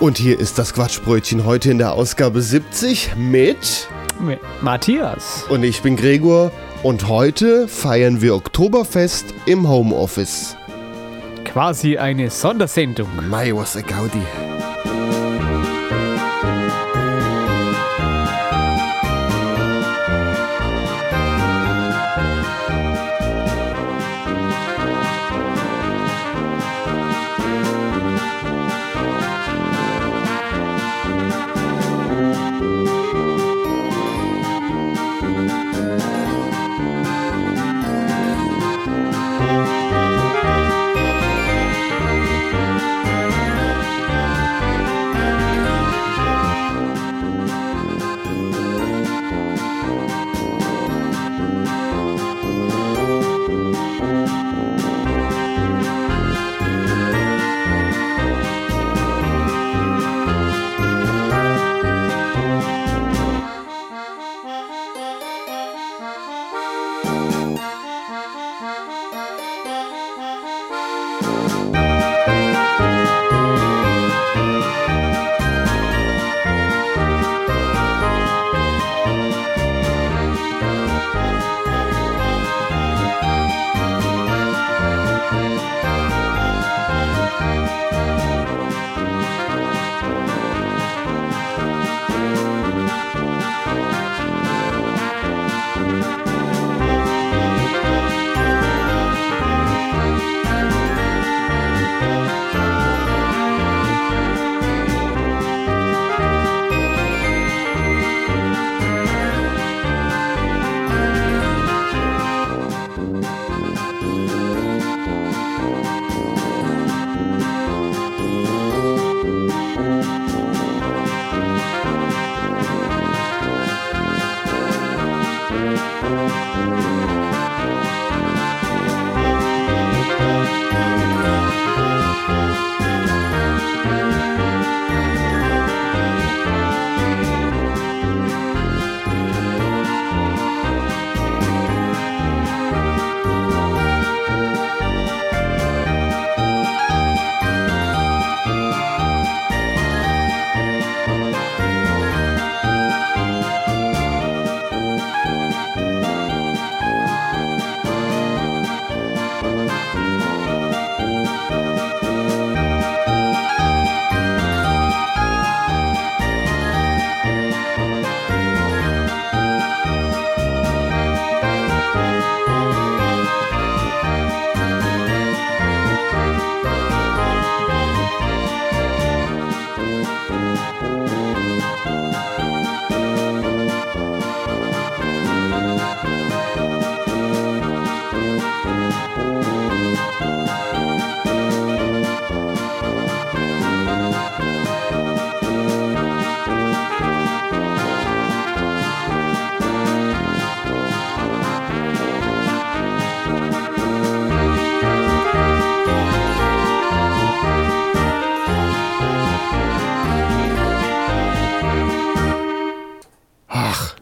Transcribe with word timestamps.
Und 0.00 0.16
hier 0.16 0.38
ist 0.38 0.60
das 0.60 0.74
Quatschbrötchen 0.74 1.44
heute 1.44 1.72
in 1.72 1.78
der 1.78 1.92
Ausgabe 1.92 2.40
70 2.40 3.16
mit. 3.16 3.88
Mit 4.20 4.38
Matthias. 4.62 5.44
Und 5.48 5.64
ich 5.64 5.82
bin 5.82 5.96
Gregor. 5.96 6.52
Und 6.84 7.08
heute 7.08 7.66
feiern 7.66 8.22
wir 8.22 8.36
Oktoberfest 8.36 9.34
im 9.46 9.68
Homeoffice. 9.68 10.56
Quasi 11.44 11.98
eine 11.98 12.30
Sondersendung. 12.30 13.08
Mai, 13.28 13.50
was 13.52 13.76
a 13.76 13.80
Gaudi. 13.80 14.47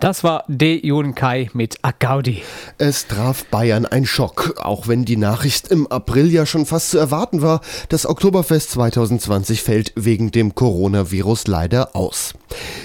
Das 0.06 0.22
war 0.22 0.44
De 0.46 0.86
Jun 0.86 1.16
Kai 1.16 1.50
mit 1.52 1.78
Agaudi. 1.82 2.40
Es 2.78 3.08
traf 3.08 3.44
Bayern 3.46 3.86
ein 3.86 4.06
Schock, 4.06 4.54
auch 4.56 4.86
wenn 4.86 5.04
die 5.04 5.16
Nachricht 5.16 5.72
im 5.72 5.88
April 5.88 6.32
ja 6.32 6.46
schon 6.46 6.64
fast 6.64 6.90
zu 6.90 6.98
erwarten 6.98 7.42
war. 7.42 7.60
Das 7.88 8.06
Oktoberfest 8.06 8.70
2020 8.70 9.64
fällt 9.64 9.92
wegen 9.96 10.30
dem 10.30 10.54
Coronavirus 10.54 11.48
leider 11.48 11.96
aus. 11.96 12.34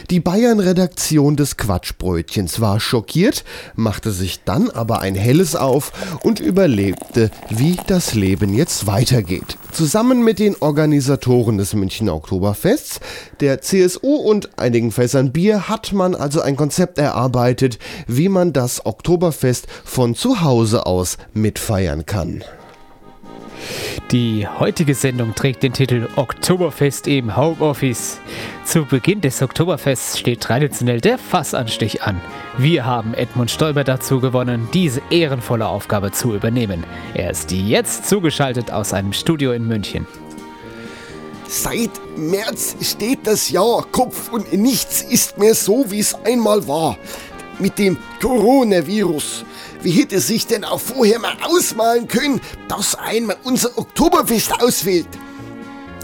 Die 0.10 0.19
Bayern-Redaktion 0.19 1.36
des 1.36 1.57
Quatschbrötchens 1.57 2.60
war 2.60 2.80
schockiert, 2.80 3.44
machte 3.75 4.12
sich 4.12 4.44
dann 4.44 4.72
aber 4.72 5.01
ein 5.01 5.13
helles 5.13 5.56
auf 5.56 5.92
und 6.24 6.40
überlegte, 6.40 7.30
wie 7.50 7.78
das 7.86 8.16
Leben 8.16 8.56
jetzt 8.56 8.88
weitergeht. 8.88 9.60
Zusammen 9.72 10.24
mit 10.24 10.40
den 10.40 10.56
Organisatoren 10.60 11.60
des 11.60 11.75
Münchner 11.75 12.16
Oktoberfests, 12.16 13.00
der 13.40 13.62
CSU 13.62 14.16
und 14.16 14.57
einigen 14.57 14.92
Fässern 14.92 15.31
Bier 15.31 15.69
hat 15.69 15.94
man 15.94 16.16
also 16.16 16.42
ein 16.42 16.56
Konzept 16.56 16.98
erarbeitet, 16.98 17.11
wie 18.08 18.30
man 18.30 18.54
das 18.54 18.86
Oktoberfest 18.86 19.68
von 19.84 20.16
zu 20.16 20.42
Hause 20.42 20.86
aus 20.86 21.18
mitfeiern 21.34 22.06
kann. 22.06 22.44
Die 24.12 24.48
heutige 24.48 24.94
Sendung 24.94 25.36
trägt 25.36 25.63
den 25.63 25.74
Titel 25.74 26.08
Oktoberfest 26.16 27.08
im 27.08 27.38
Homeoffice. 27.38 28.19
Zu 28.66 28.86
Beginn 28.86 29.22
des 29.22 29.42
Oktoberfests 29.42 30.19
steht 30.19 30.42
traditionell 30.42 31.00
der 31.00 31.18
Fassanstich 31.18 32.02
an. 32.04 32.19
Wir 32.58 32.86
haben 32.86 33.14
Edmund 33.14 33.52
Stoiber 33.52 33.84
dazu 33.84 34.19
gewonnen, 34.19 34.68
diese 34.74 35.02
ehrenvolle 35.10 35.68
Aufgabe 35.68 36.12
zu 36.12 36.36
übernehmen. 36.36 36.84
Er 37.14 37.31
ist 37.31 37.52
jetzt 37.52 38.10
zugeschaltet 38.10 38.72
aus 38.72 38.94
einem 38.94 39.14
Studio 39.14 39.54
in 39.54 39.68
München. 39.68 40.06
Seit 41.53 41.92
März 42.15 42.77
steht 42.80 43.27
das 43.27 43.50
Jahr 43.50 43.86
Kopf 43.92 44.31
und 44.31 44.53
nichts 44.53 45.01
ist 45.01 45.38
mehr 45.38 45.53
so, 45.53 45.83
wie 45.92 46.00
es 46.00 46.15
einmal 46.24 46.65
war. 46.65 46.98
Mit 47.59 47.77
dem 47.77 47.98
Coronavirus. 48.21 49.44
Wie 49.81 49.92
hätte 49.92 50.21
sich 50.21 50.48
denn 50.48 50.63
auch 50.63 50.80
vorher 50.80 51.19
mal 51.19 51.36
ausmalen 51.44 52.07
können, 52.07 52.39
dass 52.69 52.95
einmal 52.95 53.36
unser 53.44 53.77
Oktoberfest 53.77 54.63
ausfällt? 54.63 55.09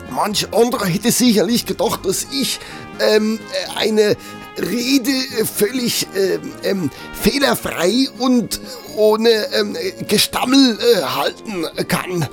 Manch 0.09 0.53
anderer 0.53 0.85
hätte 0.85 1.13
sicherlich 1.13 1.65
gedacht, 1.65 2.05
dass 2.05 2.27
ich 2.29 2.59
ähm, 2.99 3.39
eine 3.77 4.17
Rede 4.59 5.11
völlig 5.45 6.07
ähm, 6.15 6.51
ähm, 6.63 6.91
fehlerfrei 7.13 8.07
und 8.17 8.59
ohne 8.95 9.29
ähm, 9.53 9.75
Gestammel 10.07 10.77
äh, 10.79 11.01
halten 11.01 11.65
kann. 11.87 12.27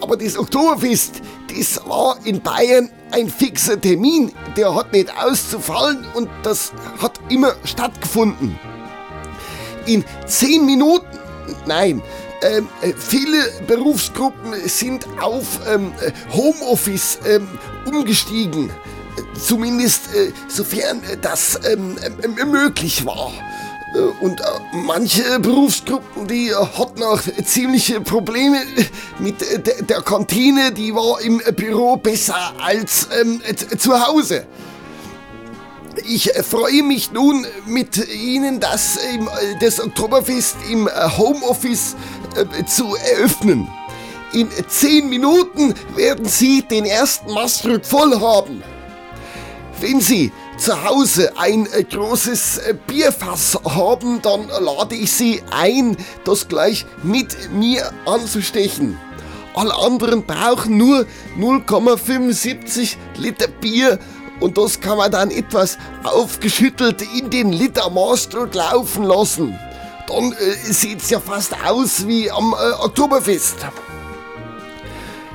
Aber 0.00 0.16
das 0.16 0.36
Oktoberfest, 0.36 1.22
das 1.56 1.80
war 1.86 2.18
in 2.24 2.40
Bayern 2.40 2.90
ein 3.12 3.28
fixer 3.28 3.80
Termin. 3.80 4.32
Der 4.56 4.74
hat 4.74 4.92
nicht 4.92 5.10
auszufallen 5.16 6.04
und 6.14 6.28
das 6.42 6.72
hat 6.98 7.20
immer 7.28 7.54
stattgefunden. 7.64 8.58
In 9.86 10.04
zehn 10.26 10.66
Minuten, 10.66 11.06
nein, 11.66 12.02
ähm, 12.42 12.68
äh, 12.82 12.92
viele 12.96 13.38
Berufsgruppen 13.66 14.54
sind 14.66 15.06
auf 15.20 15.60
ähm, 15.68 15.92
Homeoffice 16.32 17.18
ähm, 17.26 17.48
umgestiegen. 17.86 18.70
Zumindest 19.38 20.14
äh, 20.14 20.32
sofern 20.48 21.02
das 21.20 21.58
ähm, 21.70 21.96
äh, 21.98 22.44
möglich 22.44 23.04
war. 23.04 23.32
Äh, 23.94 23.98
und 24.24 24.40
äh, 24.40 24.44
manche 24.72 25.38
Berufsgruppen, 25.40 26.26
die 26.26 26.54
hatten 26.54 27.02
auch 27.02 27.20
ziemliche 27.44 28.00
Probleme 28.00 28.58
mit 29.18 29.36
der 29.88 30.02
Kantine, 30.02 30.72
die 30.72 30.94
war 30.94 31.20
im 31.20 31.40
Büro 31.54 31.96
besser 31.96 32.52
als 32.58 33.08
ähm, 33.20 33.40
zu 33.78 34.06
Hause. 34.06 34.46
Ich 36.06 36.30
freue 36.48 36.82
mich 36.82 37.10
nun 37.12 37.46
mit 37.66 38.06
Ihnen, 38.12 38.60
das, 38.60 38.98
das 39.60 39.80
Oktoberfest 39.80 40.56
im 40.70 40.90
Homeoffice 41.16 41.96
zu 42.66 42.94
eröffnen. 42.96 43.66
In 44.34 44.50
zehn 44.68 45.08
Minuten 45.08 45.72
werden 45.94 46.26
Sie 46.26 46.60
den 46.60 46.84
ersten 46.84 47.32
Mastrück 47.32 47.86
voll 47.86 48.20
haben. 48.20 48.62
Wenn 49.80 50.00
Sie 50.00 50.32
zu 50.56 50.84
Hause 50.84 51.36
ein 51.36 51.66
äh, 51.72 51.84
großes 51.84 52.58
äh, 52.58 52.74
Bierfass 52.86 53.58
haben, 53.64 54.22
dann 54.22 54.48
lade 54.48 54.94
ich 54.94 55.12
Sie 55.12 55.42
ein, 55.50 55.98
das 56.24 56.48
gleich 56.48 56.86
mit 57.02 57.52
mir 57.52 57.92
anzustechen. 58.06 58.98
Alle 59.54 59.74
anderen 59.74 60.24
brauchen 60.24 60.78
nur 60.78 61.06
0,75 61.38 62.96
Liter 63.16 63.48
Bier 63.48 63.98
und 64.40 64.56
das 64.56 64.80
kann 64.80 64.96
man 64.96 65.10
dann 65.10 65.30
etwas 65.30 65.76
aufgeschüttelt 66.04 67.02
in 67.18 67.28
den 67.28 67.52
Litermaßdruck 67.52 68.54
laufen 68.54 69.04
lassen. 69.04 69.58
Dann 70.08 70.32
äh, 70.32 70.72
sieht's 70.72 71.10
ja 71.10 71.20
fast 71.20 71.54
aus 71.66 72.06
wie 72.06 72.30
am 72.30 72.54
äh, 72.54 72.72
Oktoberfest. 72.82 73.56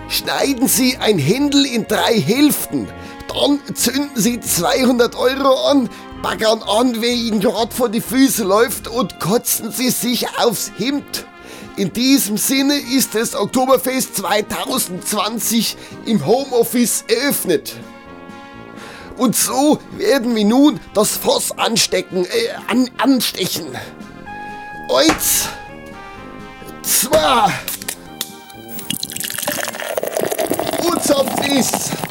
Schneiden 0.10 0.68
Sie 0.68 0.98
ein 0.98 1.20
Händel 1.20 1.66
in 1.66 1.88
drei 1.88 2.20
Hälften 2.20 2.88
dann 3.34 3.76
zünden 3.76 4.12
Sie 4.16 4.40
200 4.40 5.16
Euro 5.16 5.70
an, 5.70 5.90
baggern 6.22 6.62
an, 6.64 7.02
wer 7.02 7.12
Ihnen 7.14 7.40
gerade 7.40 7.74
vor 7.74 7.90
die 7.90 8.02
Füße 8.02 8.44
läuft 8.44 8.88
und 8.88 9.20
kotzen 9.20 9.72
Sie 9.72 9.90
sich 9.90 10.28
aufs 10.40 10.72
Hemd. 10.78 11.26
In 11.78 11.94
diesem 11.94 12.38
Sinne 12.38 12.76
ist 12.76 13.16
das 13.16 13.34
Oktoberfest 13.34 14.18
2020 14.18 15.78
im 16.06 16.26
Homeoffice 16.26 17.06
eröffnet. 17.08 17.74
Und 19.18 19.36
so 19.36 19.80
werden 19.98 20.36
wir 20.36 20.46
nun 20.46 20.80
das 20.94 21.18
Fass 21.18 21.58
anstecken, 21.58 22.26
äh, 22.26 22.50
an, 22.68 22.90
anstechen. 22.98 23.68
Eins, 24.94 25.48
zwei, 26.82 27.52
und 30.84 31.04
zapft 31.04 31.48
ist. 31.48 32.11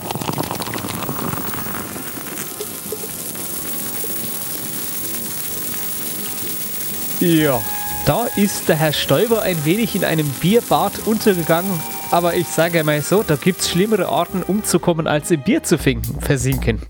Ja, 7.21 7.61
da 8.07 8.25
ist 8.37 8.71
der 8.71 8.77
Herr 8.77 8.95
Stoiber 8.95 9.43
ein 9.43 9.63
wenig 9.67 9.95
in 9.95 10.07
einem 10.07 10.27
Bierbad 10.41 11.07
untergegangen. 11.07 11.71
Aber 12.11 12.35
ich 12.35 12.49
sage 12.49 12.83
mal 12.83 13.03
so, 13.03 13.23
da 13.23 13.37
gibt 13.37 13.61
es 13.61 13.69
schlimmere 13.69 14.09
Arten 14.09 14.43
umzukommen, 14.43 15.07
als 15.07 15.31
im 15.31 15.43
Bier 15.43 15.63
zu 15.63 15.77
versinken. 15.77 16.81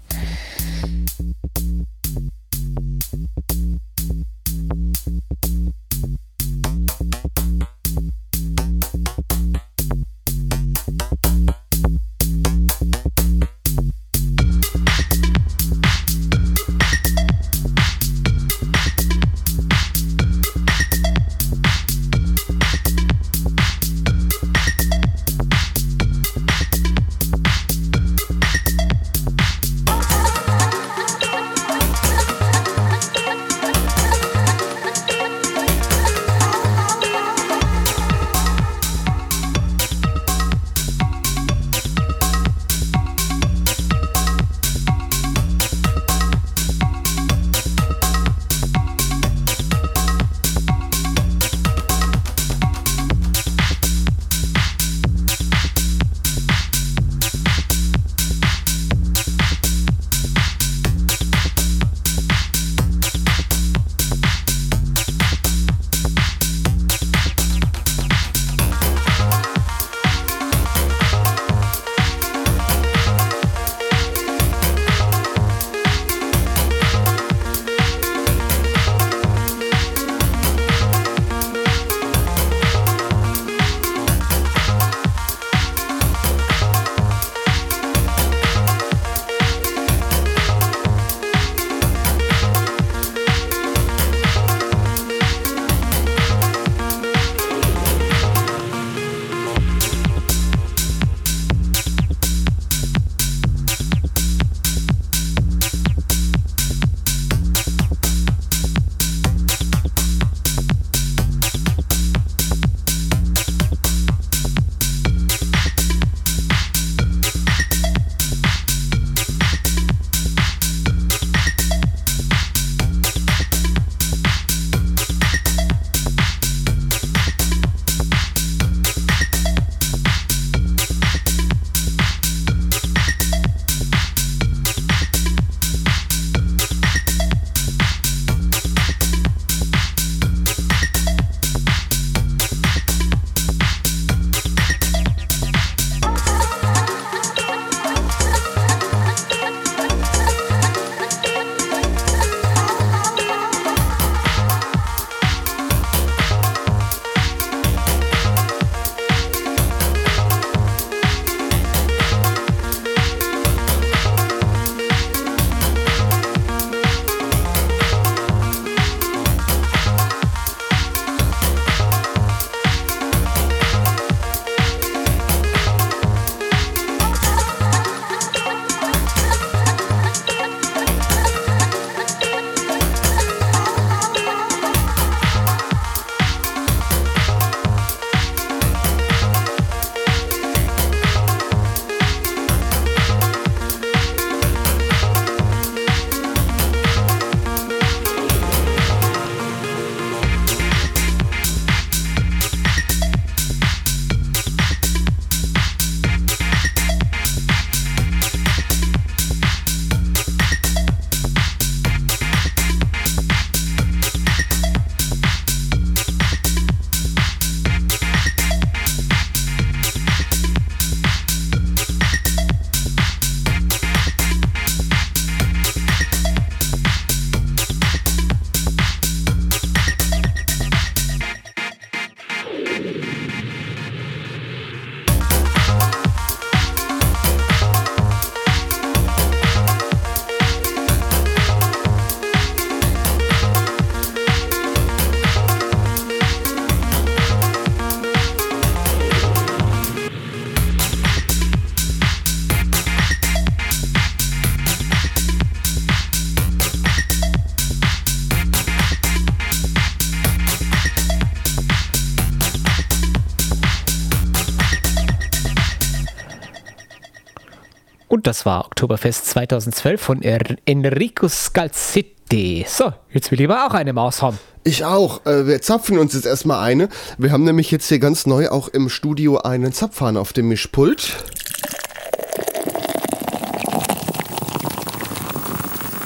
Und 268.20 268.26
das 268.26 268.44
war 268.44 268.66
Oktoberfest 268.66 269.28
2012 269.28 269.98
von 269.98 270.20
er 270.20 270.40
Enrico 270.66 271.26
Scalzitti. 271.26 272.66
So, 272.68 272.92
jetzt 273.14 273.30
will 273.30 273.40
ich 273.40 273.48
aber 273.48 273.66
auch 273.66 273.72
eine 273.72 273.94
Maus 273.94 274.20
haben. 274.20 274.38
Ich 274.62 274.84
auch. 274.84 275.24
Äh, 275.24 275.46
wir 275.46 275.62
zapfen 275.62 275.98
uns 275.98 276.12
jetzt 276.12 276.26
erstmal 276.26 276.62
eine. 276.62 276.90
Wir 277.16 277.32
haben 277.32 277.44
nämlich 277.44 277.70
jetzt 277.70 277.88
hier 277.88 277.98
ganz 277.98 278.26
neu 278.26 278.50
auch 278.50 278.68
im 278.68 278.90
Studio 278.90 279.38
einen 279.38 279.72
Zapfhahn 279.72 280.18
auf 280.18 280.34
dem 280.34 280.48
Mischpult. 280.48 281.14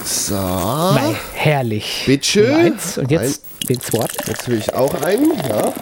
So. 0.05 0.37
Mei, 0.37 1.17
herrlich. 1.33 2.05
Bitte. 2.07 2.43
Nummer 2.43 2.59
eins. 2.59 2.97
Und 2.97 3.11
jetzt 3.11 3.43
den 3.69 3.81
zweiten. 3.81 4.15
Jetzt 4.29 4.49
will 4.49 4.59
ich 4.59 4.73
auch 4.73 4.95
einen. 5.03 5.33
Ja. 5.49 5.73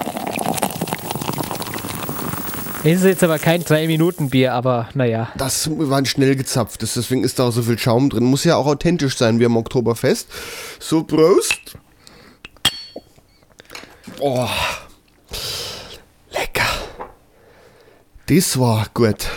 Ist 2.85 3.05
jetzt 3.05 3.23
aber 3.23 3.39
kein 3.39 3.63
3-Minuten-Bier, 3.63 4.53
aber 4.53 4.89
naja. 4.95 5.31
Das 5.37 5.71
war 5.71 6.05
schnell 6.05 6.35
gezapft. 6.35 6.83
Deswegen 6.83 7.23
ist 7.23 7.39
da 7.39 7.45
auch 7.45 7.53
so 7.53 7.63
viel 7.63 7.79
Schaum 7.79 8.11
drin. 8.11 8.25
Muss 8.25 8.43
ja 8.43 8.57
auch 8.57 8.67
authentisch 8.67 9.17
sein 9.17 9.39
wie 9.39 9.47
am 9.47 9.57
Oktoberfest. 9.57 10.29
So, 10.81 11.05
Prost. 11.05 11.77
Oh. 14.19 14.49
Lecker. 16.33 16.67
Das 18.27 18.59
war 18.59 18.87
gut. 18.95 19.29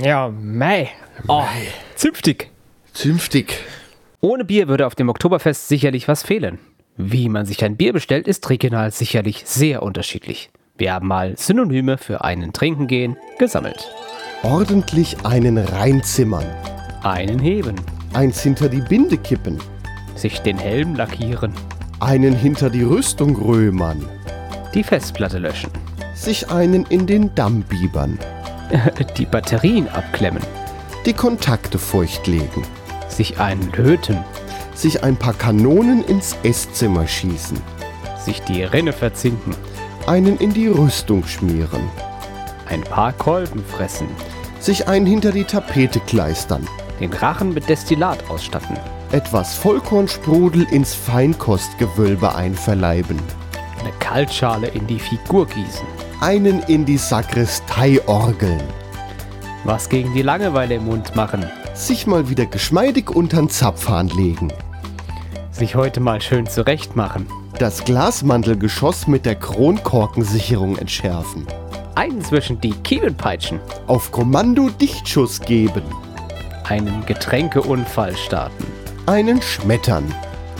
Ja, 0.00 0.28
mei. 0.28 0.90
Oh, 1.26 1.44
zünftig. 1.96 2.50
Zünftig. 2.92 3.58
Ohne 4.20 4.44
Bier 4.44 4.68
würde 4.68 4.86
auf 4.86 4.94
dem 4.94 5.08
Oktoberfest 5.08 5.66
sicherlich 5.66 6.06
was 6.06 6.22
fehlen. 6.22 6.60
Wie 6.96 7.28
man 7.28 7.44
sich 7.44 7.64
ein 7.64 7.76
Bier 7.76 7.92
bestellt, 7.92 8.28
ist 8.28 8.48
regional 8.50 8.92
sicherlich 8.92 9.42
sehr 9.46 9.82
unterschiedlich. 9.82 10.50
Wir 10.78 10.94
haben 10.94 11.08
mal 11.08 11.36
Synonyme 11.36 11.98
für 11.98 12.22
einen 12.24 12.52
Trinken 12.52 12.86
gehen 12.86 13.16
gesammelt. 13.38 13.88
Ordentlich 14.44 15.16
einen 15.26 15.58
reinzimmern. 15.58 16.46
Einen 17.02 17.38
heben, 17.38 17.74
Eins 18.14 18.40
hinter 18.42 18.68
die 18.68 18.80
Binde 18.80 19.18
kippen. 19.18 19.58
sich 20.14 20.40
den 20.40 20.56
Helm 20.58 20.94
lackieren, 20.94 21.52
Einen 22.00 22.34
hinter 22.34 22.70
die 22.70 22.82
Rüstung 22.84 23.36
römern. 23.36 24.08
die 24.74 24.82
Festplatte 24.84 25.38
löschen, 25.38 25.70
Sich 26.14 26.48
einen 26.50 26.84
in 26.86 27.06
den 27.06 27.34
Damm 27.34 27.62
biebern. 27.62 28.18
die 29.16 29.26
Batterien 29.26 29.88
abklemmen, 29.88 30.42
Die 31.06 31.12
Kontakte 31.12 31.78
feuchtlegen. 31.78 32.62
sich 33.08 33.40
einen 33.40 33.72
löten, 33.76 34.18
Sich 34.74 35.02
ein 35.02 35.16
paar 35.16 35.34
Kanonen 35.34 36.04
ins 36.04 36.36
Esszimmer 36.44 37.06
schießen. 37.08 37.58
sich 38.24 38.40
die 38.42 38.62
Rinne 38.62 38.92
verzinken, 38.92 39.54
Einen 40.08 40.38
in 40.38 40.52
die 40.54 40.68
Rüstung 40.68 41.24
schmieren. 41.26 41.82
ein 42.66 42.80
paar 42.82 43.12
Kolben 43.12 43.62
fressen, 43.64 44.08
Sich 44.60 44.88
einen 44.88 45.06
hinter 45.06 45.32
die 45.32 45.44
Tapete 45.44 46.00
kleistern. 46.00 46.66
den 47.00 47.12
Rachen 47.12 47.52
mit 47.54 47.68
Destillat 47.68 48.18
ausstatten, 48.30 48.76
Etwas 49.12 49.54
Vollkornsprudel 49.54 50.64
ins 50.70 50.94
Feinkostgewölbe 50.94 52.34
einverleiben. 52.34 53.18
eine 53.80 53.92
Kaltschale 53.98 54.68
in 54.68 54.86
die 54.86 54.98
Figur 54.98 55.46
gießen, 55.46 55.86
Einen 56.20 56.62
in 56.64 56.84
die 56.86 56.96
Sakristei 56.98 58.00
orgeln. 58.06 58.62
was 59.64 59.88
gegen 59.90 60.14
die 60.14 60.22
Langeweile 60.22 60.76
im 60.76 60.86
Mund 60.86 61.14
machen, 61.16 61.44
Sich 61.74 62.06
mal 62.06 62.28
wieder 62.30 62.46
geschmeidig 62.46 63.10
untern 63.10 63.48
Zapfhahn 63.50 64.08
legen. 64.08 64.50
sich 65.52 65.74
heute 65.74 66.00
mal 66.00 66.20
schön 66.22 66.46
zurecht 66.46 66.96
machen, 66.96 67.26
Das 67.58 67.84
Glasmantelgeschoss 67.84 69.06
mit 69.06 69.26
der 69.26 69.34
Kronkorkensicherung 69.34 70.76
entschärfen. 70.78 71.46
einen 71.94 72.22
zwischen 72.22 72.60
die 72.60 72.70
Kiemen 72.72 73.16
peitschen, 73.16 73.58
Auf 73.88 74.12
Kommando 74.12 74.68
Dichtschuss 74.70 75.40
geben. 75.40 75.82
einen 76.64 77.04
Getränkeunfall 77.06 78.16
starten, 78.16 78.64
Einen 79.06 79.42
schmettern. 79.42 80.04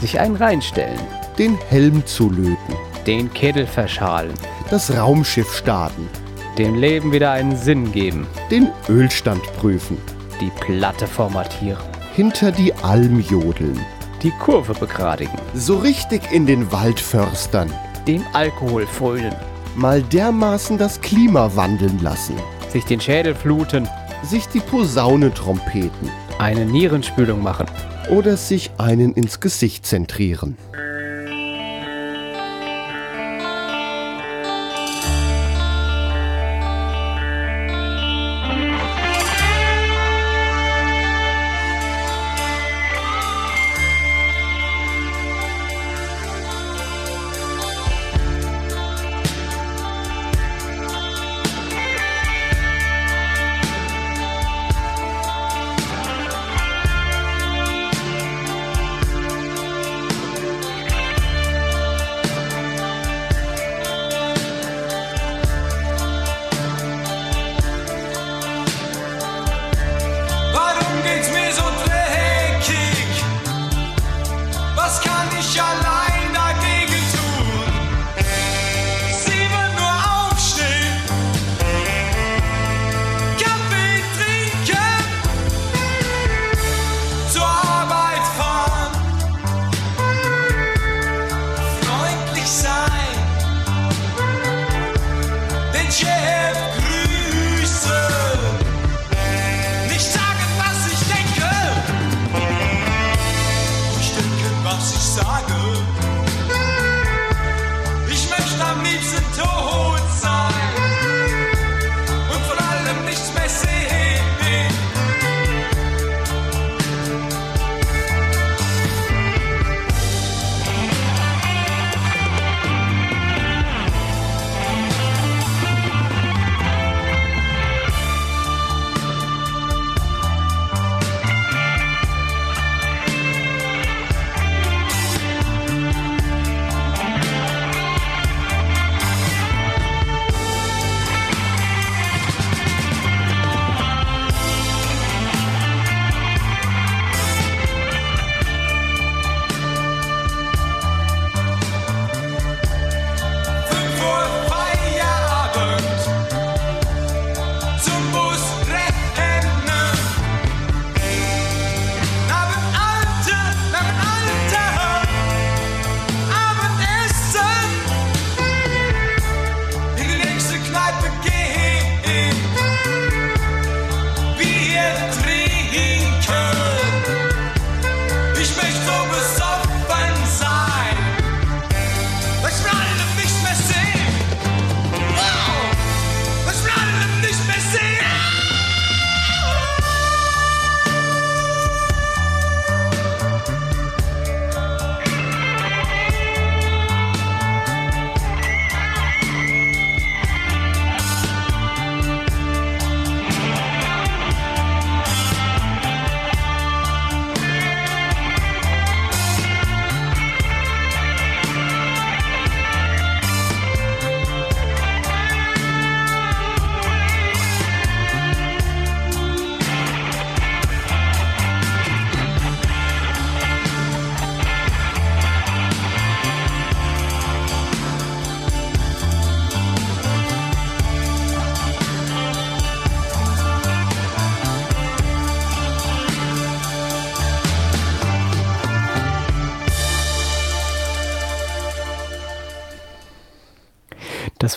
sich 0.01 0.19
einen 0.19 0.35
reinstellen, 0.35 0.99
Den 1.37 1.57
Helm 1.69 2.05
zulöten. 2.05 2.75
den 3.07 3.31
Kittel 3.33 3.65
verschalen, 3.65 4.33
Das 4.69 4.95
Raumschiff 4.95 5.55
starten. 5.55 6.09
dem 6.57 6.75
Leben 6.75 7.13
wieder 7.13 7.31
einen 7.31 7.55
Sinn 7.55 7.91
geben, 7.93 8.27
Den 8.51 8.69
Ölstand 8.89 9.41
prüfen. 9.57 9.97
die 10.41 10.51
Platte 10.59 11.07
formatieren, 11.07 11.79
Hinter 12.13 12.51
die 12.51 12.73
Alm 12.73 13.21
jodeln. 13.21 13.79
Die 14.23 14.31
Kurve 14.31 14.73
begradigen, 14.73 15.37
So 15.53 15.77
richtig 15.77 16.31
in 16.31 16.45
den 16.45 16.71
Wald 16.71 16.99
förstern. 16.99 17.71
dem 18.07 18.23
Alkohol 18.33 18.85
frönen, 18.87 19.33
Mal 19.75 20.01
dermaßen 20.01 20.77
das 20.77 20.99
Klima 21.01 21.51
wandeln 21.55 21.99
lassen. 22.01 22.35
sich 22.69 22.85
den 22.85 22.99
Schädel 22.99 23.35
fluten, 23.35 23.87
Sich 24.23 24.47
die 24.47 24.59
Posaune 24.59 25.33
trompeten. 25.33 26.09
eine 26.39 26.65
Nierenspülung 26.65 27.41
machen, 27.41 27.67
Oder 28.09 28.37
sich 28.37 28.71
einen 28.77 29.13
ins 29.13 29.39
Gesicht 29.39 29.85
zentrieren. 29.85 30.57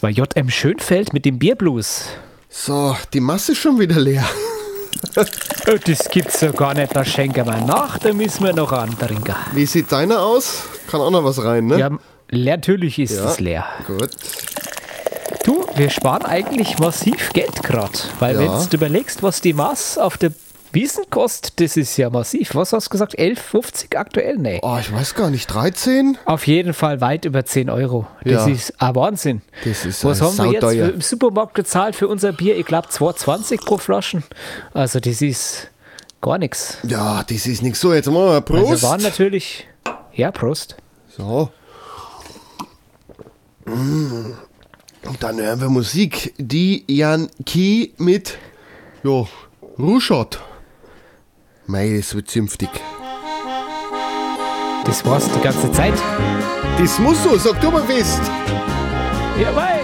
War 0.02 0.10
JM 0.10 0.50
Schönfeld 0.50 1.12
mit 1.12 1.24
dem 1.24 1.38
Bierblues. 1.38 2.04
So, 2.48 2.96
die 3.12 3.20
Masse 3.20 3.52
ist 3.52 3.58
schon 3.58 3.78
wieder 3.78 3.98
leer. 3.98 4.24
Das 5.14 6.08
gibt's 6.10 6.40
ja 6.42 6.52
gar 6.52 6.74
nicht. 6.74 6.94
Da 6.94 7.04
schenken 7.04 7.44
wir 7.44 7.56
nach, 7.66 7.98
da 7.98 8.12
müssen 8.12 8.44
wir 8.44 8.52
noch 8.52 8.70
antrinken. 8.70 9.34
Wie 9.52 9.66
sieht 9.66 9.90
deiner 9.90 10.20
aus? 10.20 10.62
Kann 10.88 11.00
auch 11.00 11.10
noch 11.10 11.24
was 11.24 11.42
rein, 11.42 11.66
ne? 11.66 11.78
Ja, 11.78 11.90
natürlich 12.30 12.98
ist 13.00 13.16
Ja. 13.16 13.24
es 13.24 13.40
leer. 13.40 13.64
Gut. 13.86 14.10
Du, 15.44 15.66
wir 15.74 15.90
sparen 15.90 16.24
eigentlich 16.24 16.78
massiv 16.78 17.30
Geld 17.32 17.62
gerade. 17.64 17.98
Weil 18.20 18.34
Ja. 18.36 18.40
wenn 18.60 18.68
du 18.70 18.76
überlegst, 18.76 19.22
was 19.24 19.40
die 19.40 19.54
Maß 19.54 19.98
auf 19.98 20.18
der 20.18 20.30
Wiesen 20.72 21.04
kostet, 21.11 21.61
das 21.61 21.76
ist 21.76 21.96
ja 21.98 22.08
massiv. 22.08 22.54
Was 22.54 22.72
hast 22.72 22.87
du 22.87 22.90
gesagt? 22.90 23.18
11,50 23.18 23.94
aktuell? 23.96 24.38
Nee. 24.38 24.58
Oh, 24.62 24.78
ich 24.80 24.90
weiß 24.90 25.14
gar 25.14 25.28
nicht. 25.28 25.46
13? 25.46 26.16
Auf 26.24 26.46
jeden 26.46 26.72
Fall 26.72 27.00
weit 27.02 27.26
über 27.26 27.44
10 27.44 27.68
Euro. 27.68 28.06
Das 28.24 28.46
Ja. 28.46 28.52
ist 28.52 28.80
ein 28.80 28.94
Wahnsinn. 28.94 29.42
Das 29.64 29.85
ist 29.85 30.02
Was 30.04 30.22
haben 30.22 30.37
wir 30.38 30.52
jetzt 30.52 30.94
im 30.94 31.00
Supermarkt 31.02 31.54
gezahlt 31.54 31.94
für 31.94 32.08
unser 32.08 32.32
Bier? 32.32 32.56
Ich 32.56 32.64
glaube 32.64 32.88
2,20 32.88 33.64
pro 33.64 33.76
Flaschen. 33.76 34.24
Also 34.72 34.98
das 34.98 35.20
ist 35.20 35.68
gar 36.22 36.38
nichts. 36.38 36.78
Ja, 36.85 37.22
das 37.22 37.46
ist 37.46 37.62
nichts 37.62 37.80
so. 37.80 37.92
Jetzt 37.92 38.06
machen 38.06 38.26
wir 38.30 38.40
Prost. 38.40 38.70
Also 38.70 38.88
waren 38.88 39.02
natürlich... 39.02 39.66
Ja, 40.14 40.30
Prost. 40.30 40.76
So. 41.16 41.50
Mm. 43.66 44.32
Und 45.04 45.22
dann 45.22 45.38
hören 45.40 45.61
wir 45.61 45.68
Musik. 45.68 46.32
Die 46.38 46.85
Jan 46.87 47.28
Key 47.44 47.90
mit 47.98 48.38
jo, 49.02 49.28
Ruschot. 49.78 50.40
Mei, 51.66 51.96
das 51.96 52.14
wird 52.14 52.29
zünftig. 52.29 52.70
Das 54.85 55.05
war's 55.07 55.29
die 55.31 55.40
ganze 55.40 55.70
Zeit. 55.72 55.94
Das 56.79 56.98
muss 56.98 57.22
so, 57.22 57.37
sag 57.38 57.61
du 57.61 57.70
mal 57.70 57.83
fest. 57.85 58.20
Ja, 59.40 59.53
mei. 59.53 59.81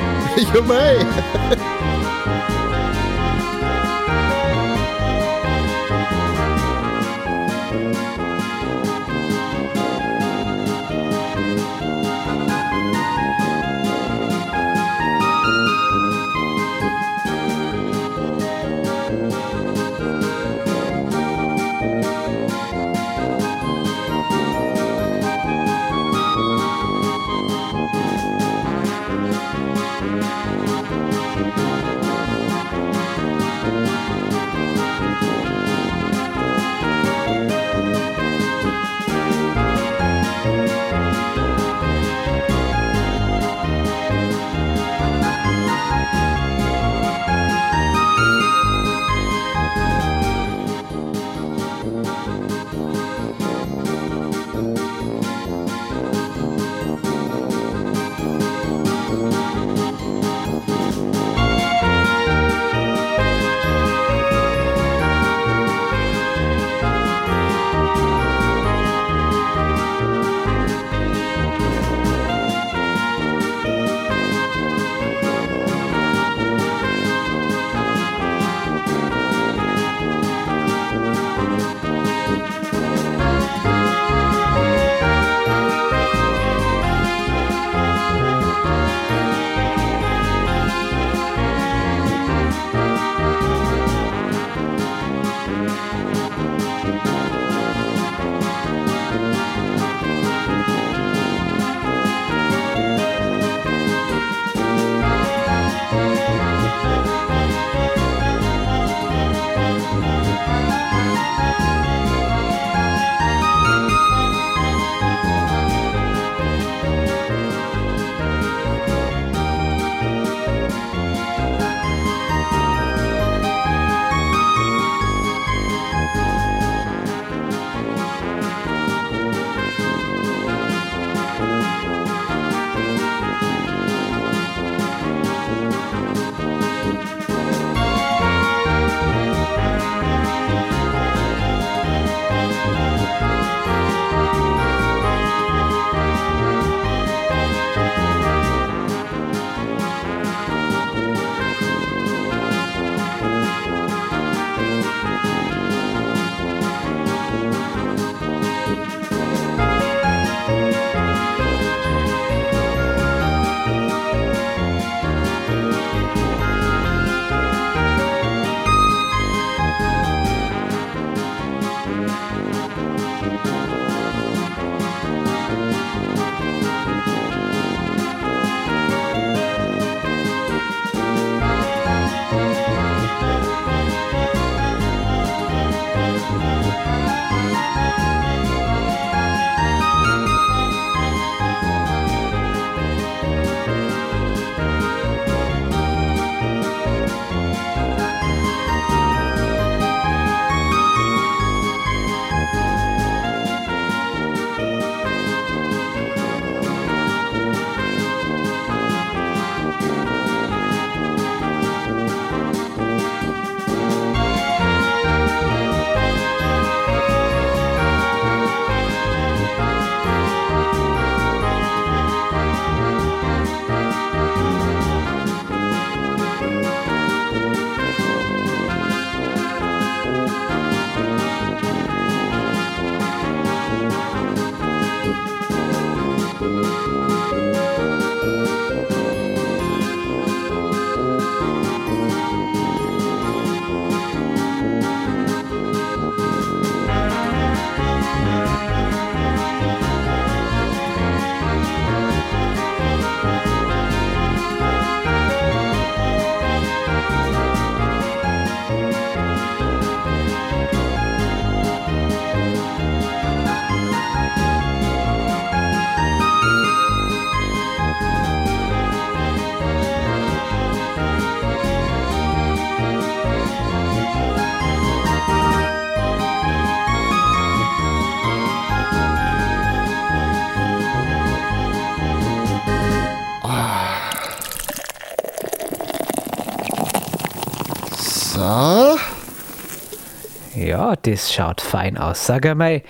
Das 291.10 291.32
schaut 291.32 291.60
fein 291.60 291.96
aus. 291.96 292.26
Sag 292.26 292.46
einmal, 292.46 292.82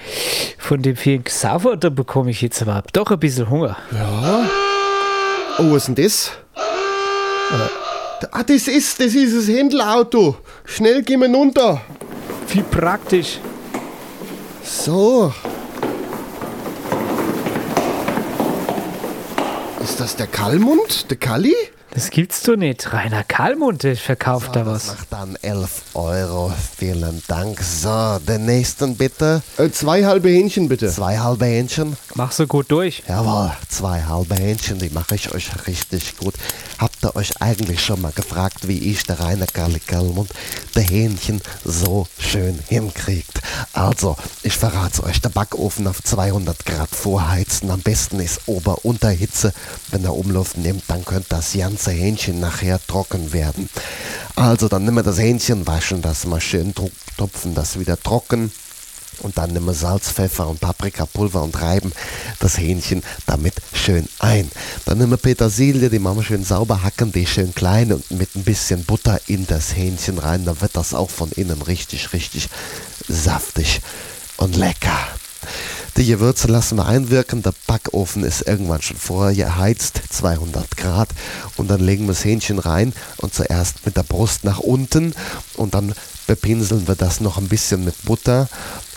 von 0.58 0.82
dem 0.82 0.96
vielen 0.96 1.24
Xaver, 1.24 1.76
da 1.76 1.90
bekomme 1.90 2.30
ich 2.30 2.42
jetzt 2.42 2.62
aber 2.62 2.82
doch 2.92 3.10
ein 3.10 3.18
bisschen 3.18 3.48
Hunger. 3.48 3.76
Oh, 5.58 5.72
was 5.72 5.88
ist 5.88 5.88
denn 5.88 6.04
das? 6.04 6.32
Ah, 8.32 8.42
das 8.42 8.68
ist, 8.68 9.00
das 9.00 9.14
ist 9.14 9.36
das 9.36 9.48
Händlerauto. 9.48 10.36
Schnell 10.64 11.02
gehen 11.02 11.20
wir 11.20 11.28
runter. 11.28 11.80
Wie 12.48 12.62
praktisch. 12.62 13.38
So. 14.62 15.32
Ist 19.82 20.00
das 20.00 20.16
der 20.16 20.26
Kallmund? 20.26 21.10
Der 21.10 21.16
Kalli? 21.16 21.54
Das 21.94 22.10
gibt's 22.10 22.42
doch 22.42 22.56
nicht. 22.56 22.92
Rainer 22.92 23.24
Kalmund, 23.24 23.82
verkauft 23.82 24.54
da 24.54 24.66
was. 24.66 24.88
Macht 24.88 25.06
dann 25.10 25.36
11 25.42 25.82
Euro. 25.94 26.52
Vielen 26.76 27.22
Dank. 27.26 27.60
So, 27.60 28.18
den 28.20 28.44
nächsten 28.44 28.96
bitte. 28.96 29.42
Äh, 29.56 29.70
zwei 29.70 30.04
halbe 30.04 30.28
Hähnchen 30.28 30.68
bitte. 30.68 30.90
Zwei 30.90 31.18
halbe 31.18 31.46
Hähnchen. 31.46 31.96
Mach 32.14 32.32
so 32.32 32.46
gut 32.46 32.70
durch. 32.70 33.02
Jawohl, 33.08 33.52
zwei 33.68 34.02
halbe 34.02 34.34
Hähnchen, 34.34 34.78
die 34.78 34.90
mache 34.90 35.14
ich 35.14 35.32
euch 35.32 35.50
richtig 35.66 36.16
gut. 36.18 36.34
Habt 37.00 37.14
ihr 37.14 37.16
euch 37.16 37.40
eigentlich 37.40 37.84
schon 37.84 38.00
mal 38.00 38.10
gefragt, 38.10 38.66
wie 38.66 38.90
ich, 38.90 39.04
der 39.04 39.20
Rainer 39.20 39.46
Karli 39.46 39.78
Kalmund, 39.78 40.30
der 40.74 40.82
Hähnchen 40.82 41.40
so 41.64 42.08
schön 42.18 42.58
hinkriegt? 42.68 43.40
Also, 43.72 44.16
ich 44.42 44.54
verrate 44.54 45.04
euch, 45.04 45.20
der 45.20 45.28
Backofen 45.28 45.86
auf 45.86 46.02
200 46.02 46.66
Grad 46.66 46.90
vorheizen. 46.90 47.70
Am 47.70 47.82
besten 47.82 48.18
ist 48.18 48.40
Ober-Unterhitze. 48.46 49.52
Wenn 49.92 50.04
er 50.04 50.16
Umluft 50.16 50.58
nimmt, 50.58 50.82
dann 50.88 51.04
könnte 51.04 51.28
das 51.28 51.52
ganze 51.52 51.92
Hähnchen 51.92 52.40
nachher 52.40 52.80
trocken 52.84 53.32
werden. 53.32 53.70
Also, 54.34 54.68
dann 54.68 54.84
nehmen 54.84 54.96
wir 54.96 55.04
das 55.04 55.18
Hähnchen, 55.18 55.68
waschen 55.68 56.02
das 56.02 56.26
mal 56.26 56.40
schön, 56.40 56.74
tupfen 57.16 57.54
das 57.54 57.78
wieder 57.78 57.96
trocken. 58.02 58.50
Und 59.20 59.38
dann 59.38 59.52
nehmen 59.52 59.66
wir 59.66 59.74
Salz, 59.74 60.10
Pfeffer 60.10 60.48
und 60.48 60.60
Paprikapulver 60.60 61.42
und 61.42 61.60
reiben 61.60 61.92
das 62.38 62.58
Hähnchen 62.58 63.02
damit 63.26 63.54
schön 63.72 64.08
ein. 64.18 64.50
Dann 64.84 64.98
nehmen 64.98 65.12
wir 65.12 65.16
Petersilie, 65.16 65.90
die 65.90 65.98
machen 65.98 66.18
wir 66.18 66.24
schön 66.24 66.44
sauber, 66.44 66.82
hacken 66.82 67.12
die 67.12 67.26
schön 67.26 67.54
klein 67.54 67.92
und 67.92 68.10
mit 68.10 68.34
ein 68.36 68.44
bisschen 68.44 68.84
Butter 68.84 69.20
in 69.26 69.46
das 69.46 69.76
Hähnchen 69.76 70.18
rein. 70.18 70.44
Dann 70.44 70.60
wird 70.60 70.76
das 70.76 70.94
auch 70.94 71.10
von 71.10 71.30
innen 71.32 71.62
richtig, 71.62 72.12
richtig 72.12 72.48
saftig 73.08 73.80
und 74.36 74.56
lecker. 74.56 74.96
Die 75.98 76.06
Gewürze 76.06 76.46
lassen 76.46 76.76
wir 76.76 76.86
einwirken. 76.86 77.42
Der 77.42 77.52
Backofen 77.66 78.22
ist 78.22 78.42
irgendwann 78.42 78.82
schon 78.82 78.96
vorher 78.96 79.34
geheizt, 79.34 80.00
200 80.10 80.76
Grad. 80.76 81.08
Und 81.56 81.68
dann 81.68 81.80
legen 81.80 82.04
wir 82.04 82.12
das 82.14 82.24
Hähnchen 82.24 82.60
rein 82.60 82.92
und 83.16 83.34
zuerst 83.34 83.84
mit 83.84 83.96
der 83.96 84.04
Brust 84.04 84.44
nach 84.44 84.60
unten 84.60 85.12
und 85.56 85.74
dann 85.74 85.92
bepinseln 86.28 86.86
wir 86.86 86.94
das 86.94 87.20
noch 87.20 87.36
ein 87.36 87.48
bisschen 87.48 87.84
mit 87.84 88.04
Butter. 88.04 88.48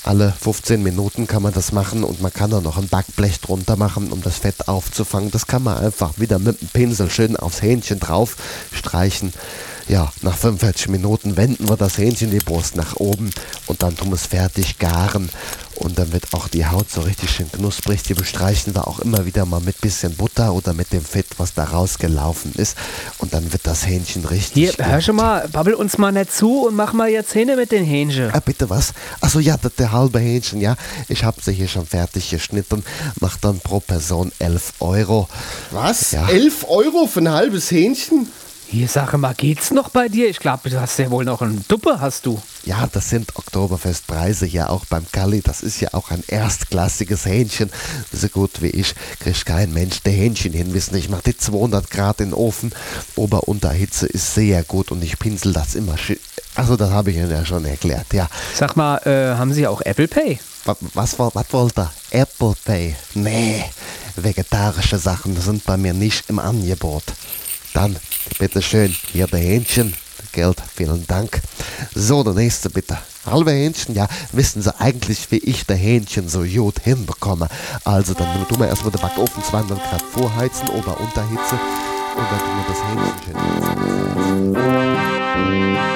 Alle 0.03 0.33
15 0.41 0.81
Minuten 0.81 1.27
kann 1.27 1.43
man 1.43 1.53
das 1.53 1.71
machen 1.71 2.03
und 2.03 2.21
man 2.21 2.33
kann 2.33 2.49
da 2.49 2.59
noch 2.59 2.77
ein 2.77 2.87
Backblech 2.87 3.39
drunter 3.39 3.75
machen, 3.75 4.11
um 4.11 4.23
das 4.23 4.39
Fett 4.39 4.67
aufzufangen. 4.67 5.29
Das 5.29 5.45
kann 5.45 5.61
man 5.61 5.77
einfach 5.77 6.17
wieder 6.17 6.39
mit 6.39 6.59
dem 6.59 6.69
Pinsel 6.69 7.11
schön 7.11 7.35
aufs 7.35 7.61
Hähnchen 7.61 7.99
drauf 7.99 8.35
streichen. 8.71 9.31
Ja, 9.87 10.11
nach 10.21 10.35
45 10.37 10.89
Minuten 10.89 11.37
wenden 11.37 11.67
wir 11.67 11.75
das 11.77 11.97
Hähnchen 11.97 12.31
die 12.31 12.39
Brust 12.39 12.75
nach 12.75 12.95
oben 12.97 13.31
und 13.67 13.83
dann 13.83 13.95
tun 13.95 14.09
wir 14.09 14.15
es 14.15 14.27
fertig 14.27 14.79
garen. 14.79 15.29
Und 15.75 15.97
dann 15.97 16.13
wird 16.13 16.25
auch 16.33 16.47
die 16.47 16.67
Haut 16.67 16.91
so 16.91 17.01
richtig 17.01 17.31
schön 17.31 17.51
knusprig. 17.51 18.03
Die 18.03 18.13
bestreichen 18.13 18.75
wir 18.75 18.87
auch 18.87 18.99
immer 18.99 19.25
wieder 19.25 19.45
mal 19.45 19.61
mit 19.61 19.81
bisschen 19.81 20.15
Butter 20.15 20.53
oder 20.53 20.73
mit 20.73 20.93
dem 20.93 21.03
Fett, 21.03 21.25
was 21.37 21.55
da 21.55 21.63
rausgelaufen 21.63 22.53
ist. 22.55 22.77
Und 23.17 23.33
dann 23.33 23.51
wird 23.51 23.65
das 23.65 23.87
Hähnchen 23.87 24.25
richtig 24.25 24.53
Hier, 24.53 24.73
gut. 24.73 24.85
hör 24.85 25.01
schon 25.01 25.15
mal, 25.15 25.47
babbel 25.47 25.73
uns 25.73 25.97
mal 25.97 26.11
nicht 26.11 26.31
zu 26.33 26.67
und 26.67 26.75
mach 26.75 26.93
mal 26.93 27.09
jetzt 27.09 27.33
Hähne 27.33 27.55
mit 27.55 27.71
den 27.71 27.83
Hähnchen. 27.83 28.29
Ah, 28.31 28.39
bitte 28.39 28.69
was? 28.69 28.93
Achso, 29.21 29.39
ja, 29.39 29.57
der, 29.57 29.71
der 29.71 29.91
halbe 29.91 30.19
Hähnchen, 30.19 30.61
ja. 30.61 30.75
Ich 31.09 31.23
habe 31.23 31.41
sie 31.41 31.53
hier 31.53 31.67
schon 31.67 31.87
fertig 31.87 32.29
geschnitten. 32.29 32.83
Macht 33.19 33.43
dann 33.43 33.59
pro 33.59 33.79
Person 33.79 34.31
11 34.37 34.73
Euro. 34.81 35.27
Was? 35.71 36.11
Ja. 36.11 36.27
11 36.29 36.65
Euro 36.67 37.07
für 37.07 37.21
ein 37.21 37.31
halbes 37.31 37.71
Hähnchen? 37.71 38.27
Hier, 38.71 38.87
sag 38.87 39.11
mal, 39.17 39.33
geht's 39.33 39.71
noch 39.71 39.89
bei 39.89 40.07
dir? 40.07 40.29
Ich 40.29 40.39
glaube, 40.39 40.69
du 40.69 40.79
hast 40.79 40.97
ja 40.97 41.11
wohl 41.11 41.25
noch 41.25 41.41
einen 41.41 41.65
Duppe, 41.67 41.99
hast 41.99 42.25
du. 42.25 42.41
Ja, 42.63 42.87
das 42.89 43.09
sind 43.09 43.35
Oktoberfestpreise 43.35 44.45
hier 44.45 44.69
auch 44.69 44.85
beim 44.85 45.05
Kalli. 45.11 45.41
Das 45.41 45.59
ist 45.61 45.81
ja 45.81 45.89
auch 45.91 46.09
ein 46.09 46.23
erstklassiges 46.25 47.25
Hähnchen. 47.25 47.69
So 48.13 48.29
gut 48.29 48.61
wie 48.61 48.69
ich 48.69 48.95
kriegt 49.19 49.45
kein 49.45 49.73
Mensch 49.73 50.03
der 50.03 50.13
Hähnchen 50.13 50.53
hin. 50.53 50.73
Wissen 50.73 50.93
Sie, 50.93 51.01
ich 51.01 51.09
mache 51.09 51.23
die 51.23 51.35
200 51.35 51.91
Grad 51.91 52.21
in 52.21 52.29
den 52.29 52.33
Ofen. 52.33 52.71
Ober-Unterhitze 53.17 54.07
ist 54.07 54.35
sehr 54.35 54.63
gut 54.63 54.89
und 54.93 55.03
ich 55.03 55.19
pinsel 55.19 55.51
das 55.51 55.75
immer 55.75 55.97
schön. 55.97 56.19
Also, 56.55 56.77
das 56.77 56.91
habe 56.91 57.11
ich 57.11 57.17
Ihnen 57.17 57.29
ja 57.29 57.45
schon 57.45 57.65
erklärt, 57.65 58.13
ja. 58.13 58.29
Sag 58.55 58.77
mal, 58.77 58.99
äh, 58.99 59.37
haben 59.37 59.51
Sie 59.51 59.67
auch 59.67 59.81
Apple 59.81 60.07
Pay? 60.07 60.39
Was, 60.63 60.77
was, 60.93 61.19
was 61.19 61.45
wollt 61.51 61.77
ihr? 61.77 61.91
Apple 62.11 62.53
Pay? 62.63 62.95
Nee, 63.15 63.65
vegetarische 64.15 64.97
Sachen 64.97 65.35
sind 65.41 65.65
bei 65.65 65.75
mir 65.75 65.93
nicht 65.93 66.29
im 66.29 66.39
Angebot. 66.39 67.03
Dann, 67.73 67.97
bitteschön, 68.41 68.95
hier 69.13 69.27
der 69.27 69.39
Hähnchen. 69.39 69.93
Geld, 70.31 70.57
vielen 70.73 71.05
Dank. 71.05 71.39
So, 71.93 72.23
der 72.23 72.33
nächste 72.33 72.71
bitte. 72.71 72.97
Halbe 73.23 73.51
Hähnchen, 73.51 73.93
ja, 73.93 74.07
wissen 74.31 74.63
Sie 74.63 74.79
eigentlich, 74.79 75.29
wie 75.31 75.37
ich 75.37 75.67
der 75.67 75.75
Hähnchen 75.75 76.27
so 76.27 76.41
gut 76.41 76.79
hinbekomme? 76.83 77.47
Also, 77.83 78.15
dann 78.15 78.47
tun 78.47 78.59
wir 78.59 78.67
erstmal 78.67 78.91
den 78.91 79.01
Backofen 79.01 79.43
200 79.43 79.77
Grad 79.77 80.01
vorheizen, 80.01 80.69
Ober-Unterhitze. 80.69 81.59
Und 82.17 82.25
dann 82.31 82.39
tun 82.39 82.57
wir 82.57 82.65
das 82.67 82.79
Hähnchen 82.89 83.91
schön 85.41 85.90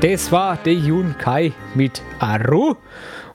das 0.00 0.32
war 0.32 0.56
der 0.56 0.74
Jun 0.74 1.14
Kai 1.18 1.52
mit 1.74 2.02
Aru. 2.18 2.74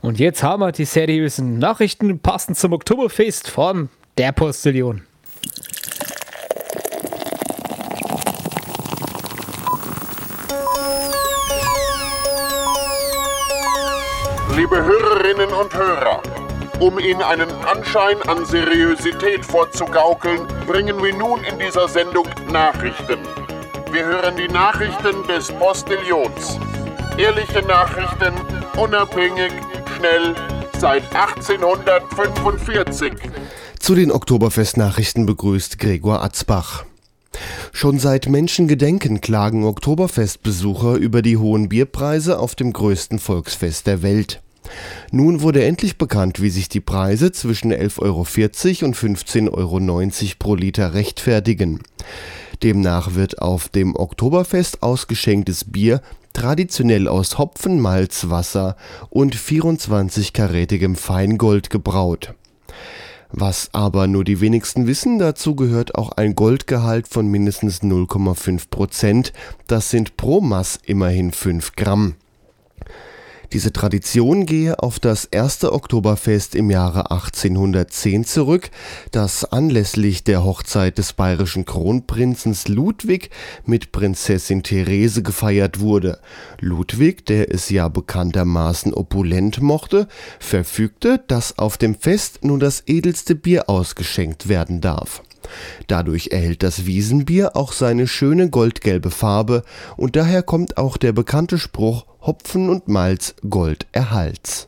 Und 0.01 0.19
jetzt 0.19 0.41
haben 0.43 0.61
wir 0.61 0.71
die 0.71 0.85
seriösen 0.85 1.59
Nachrichten 1.59 2.19
passend 2.19 2.57
zum 2.57 2.73
Oktoberfest 2.73 3.49
von 3.49 3.89
der 4.17 4.31
Postillion. 4.31 5.01
Liebe 14.55 14.83
Hörerinnen 14.83 15.49
und 15.49 15.73
Hörer, 15.75 16.23
um 16.79 16.97
Ihnen 16.97 17.21
einen 17.21 17.51
Anschein 17.65 18.21
an 18.27 18.45
Seriosität 18.45 19.45
vorzugaukeln, 19.45 20.47
bringen 20.65 21.01
wir 21.03 21.13
nun 21.15 21.43
in 21.43 21.59
dieser 21.59 21.87
Sendung 21.87 22.25
Nachrichten. 22.51 23.44
Wir 23.95 24.05
hören 24.05 24.35
die 24.35 24.49
Nachrichten 24.49 25.25
des 25.25 25.47
Postillions. 25.53 26.59
Ehrliche 27.17 27.65
Nachrichten, 27.65 28.33
unabhängig, 28.75 29.53
schnell, 29.95 30.35
seit 30.77 31.03
1845. 31.15 33.13
Zu 33.79 33.95
den 33.95 34.11
Oktoberfest-Nachrichten 34.11 35.25
begrüßt 35.25 35.79
Gregor 35.79 36.21
Atzbach. 36.21 36.83
Schon 37.71 37.97
seit 37.97 38.27
Menschengedenken 38.27 39.21
klagen 39.21 39.63
Oktoberfestbesucher 39.63 40.95
über 40.95 41.21
die 41.21 41.37
hohen 41.37 41.69
Bierpreise 41.69 42.39
auf 42.39 42.55
dem 42.55 42.73
größten 42.73 43.19
Volksfest 43.19 43.87
der 43.87 44.01
Welt. 44.01 44.41
Nun 45.11 45.39
wurde 45.39 45.63
endlich 45.63 45.97
bekannt, 45.97 46.41
wie 46.41 46.49
sich 46.49 46.67
die 46.67 46.81
Preise 46.81 47.31
zwischen 47.31 47.71
11,40 47.71 48.01
Euro 48.01 48.19
und 48.87 48.97
15,90 48.97 49.51
Euro 49.53 49.79
pro 50.37 50.55
Liter 50.55 50.93
rechtfertigen. 50.93 51.79
Demnach 52.57 53.15
wird 53.15 53.41
auf 53.41 53.69
dem 53.69 53.95
Oktoberfest 53.95 54.83
ausgeschenktes 54.83 55.65
Bier 55.65 56.01
traditionell 56.33 57.07
aus 57.07 57.37
Hopfen, 57.37 57.79
Malz, 57.79 58.29
Wasser 58.29 58.75
und 59.09 59.35
24-karätigem 59.35 60.95
Feingold 60.95 61.69
gebraut. 61.69 62.33
Was 63.31 63.69
aber 63.73 64.07
nur 64.07 64.23
die 64.23 64.39
wenigsten 64.39 64.87
wissen, 64.87 65.19
dazu 65.19 65.55
gehört 65.55 65.95
auch 65.95 66.11
ein 66.11 66.35
Goldgehalt 66.35 67.07
von 67.07 67.27
mindestens 67.27 67.81
0,5 67.81 68.69
Prozent. 68.69 69.33
Das 69.67 69.89
sind 69.89 70.15
pro 70.15 70.41
Mass 70.41 70.79
immerhin 70.85 71.31
5 71.31 71.75
Gramm. 71.75 72.15
Diese 73.55 73.71
Tradition 73.71 74.45
gehe 74.45 74.79
auf 74.83 74.99
das 74.99 75.23
erste 75.23 75.71
Oktoberfest 75.71 76.55
im 76.55 76.69
Jahre 76.69 77.09
1810 77.09 78.25
zurück, 78.25 78.69
das 79.11 79.45
anlässlich 79.45 80.25
der 80.25 80.43
Hochzeit 80.43 80.97
des 80.97 81.13
bayerischen 81.13 81.63
Kronprinzens 81.63 82.67
Ludwig 82.67 83.29
mit 83.65 83.93
Prinzessin 83.93 84.61
Therese 84.61 85.23
gefeiert 85.23 85.79
wurde. 85.79 86.19
Ludwig, 86.59 87.25
der 87.27 87.49
es 87.49 87.69
ja 87.69 87.87
bekanntermaßen 87.87 88.93
opulent 88.93 89.61
mochte, 89.61 90.09
verfügte, 90.37 91.23
dass 91.25 91.57
auf 91.57 91.77
dem 91.77 91.95
Fest 91.95 92.43
nur 92.43 92.59
das 92.59 92.83
edelste 92.87 93.35
Bier 93.35 93.69
ausgeschenkt 93.69 94.49
werden 94.49 94.81
darf. 94.81 95.23
Dadurch 95.87 96.29
erhält 96.31 96.63
das 96.63 96.85
Wiesenbier 96.85 97.55
auch 97.55 97.73
seine 97.73 98.07
schöne 98.07 98.49
goldgelbe 98.49 99.11
Farbe 99.11 99.63
und 99.97 100.15
daher 100.15 100.43
kommt 100.43 100.77
auch 100.77 100.97
der 100.97 101.13
bekannte 101.13 101.57
Spruch 101.57 102.05
Hopfen 102.21 102.69
und 102.69 102.87
Malz 102.87 103.35
Gold 103.49 103.87
erhalts. 103.91 104.67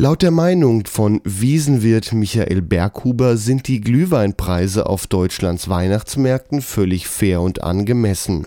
Laut 0.00 0.22
der 0.22 0.30
Meinung 0.30 0.86
von 0.86 1.20
Wiesenwirt 1.24 2.12
Michael 2.12 2.62
Berghuber 2.62 3.36
sind 3.36 3.66
die 3.66 3.80
Glühweinpreise 3.80 4.86
auf 4.86 5.08
Deutschlands 5.08 5.68
Weihnachtsmärkten 5.68 6.62
völlig 6.62 7.08
fair 7.08 7.40
und 7.40 7.64
angemessen. 7.64 8.46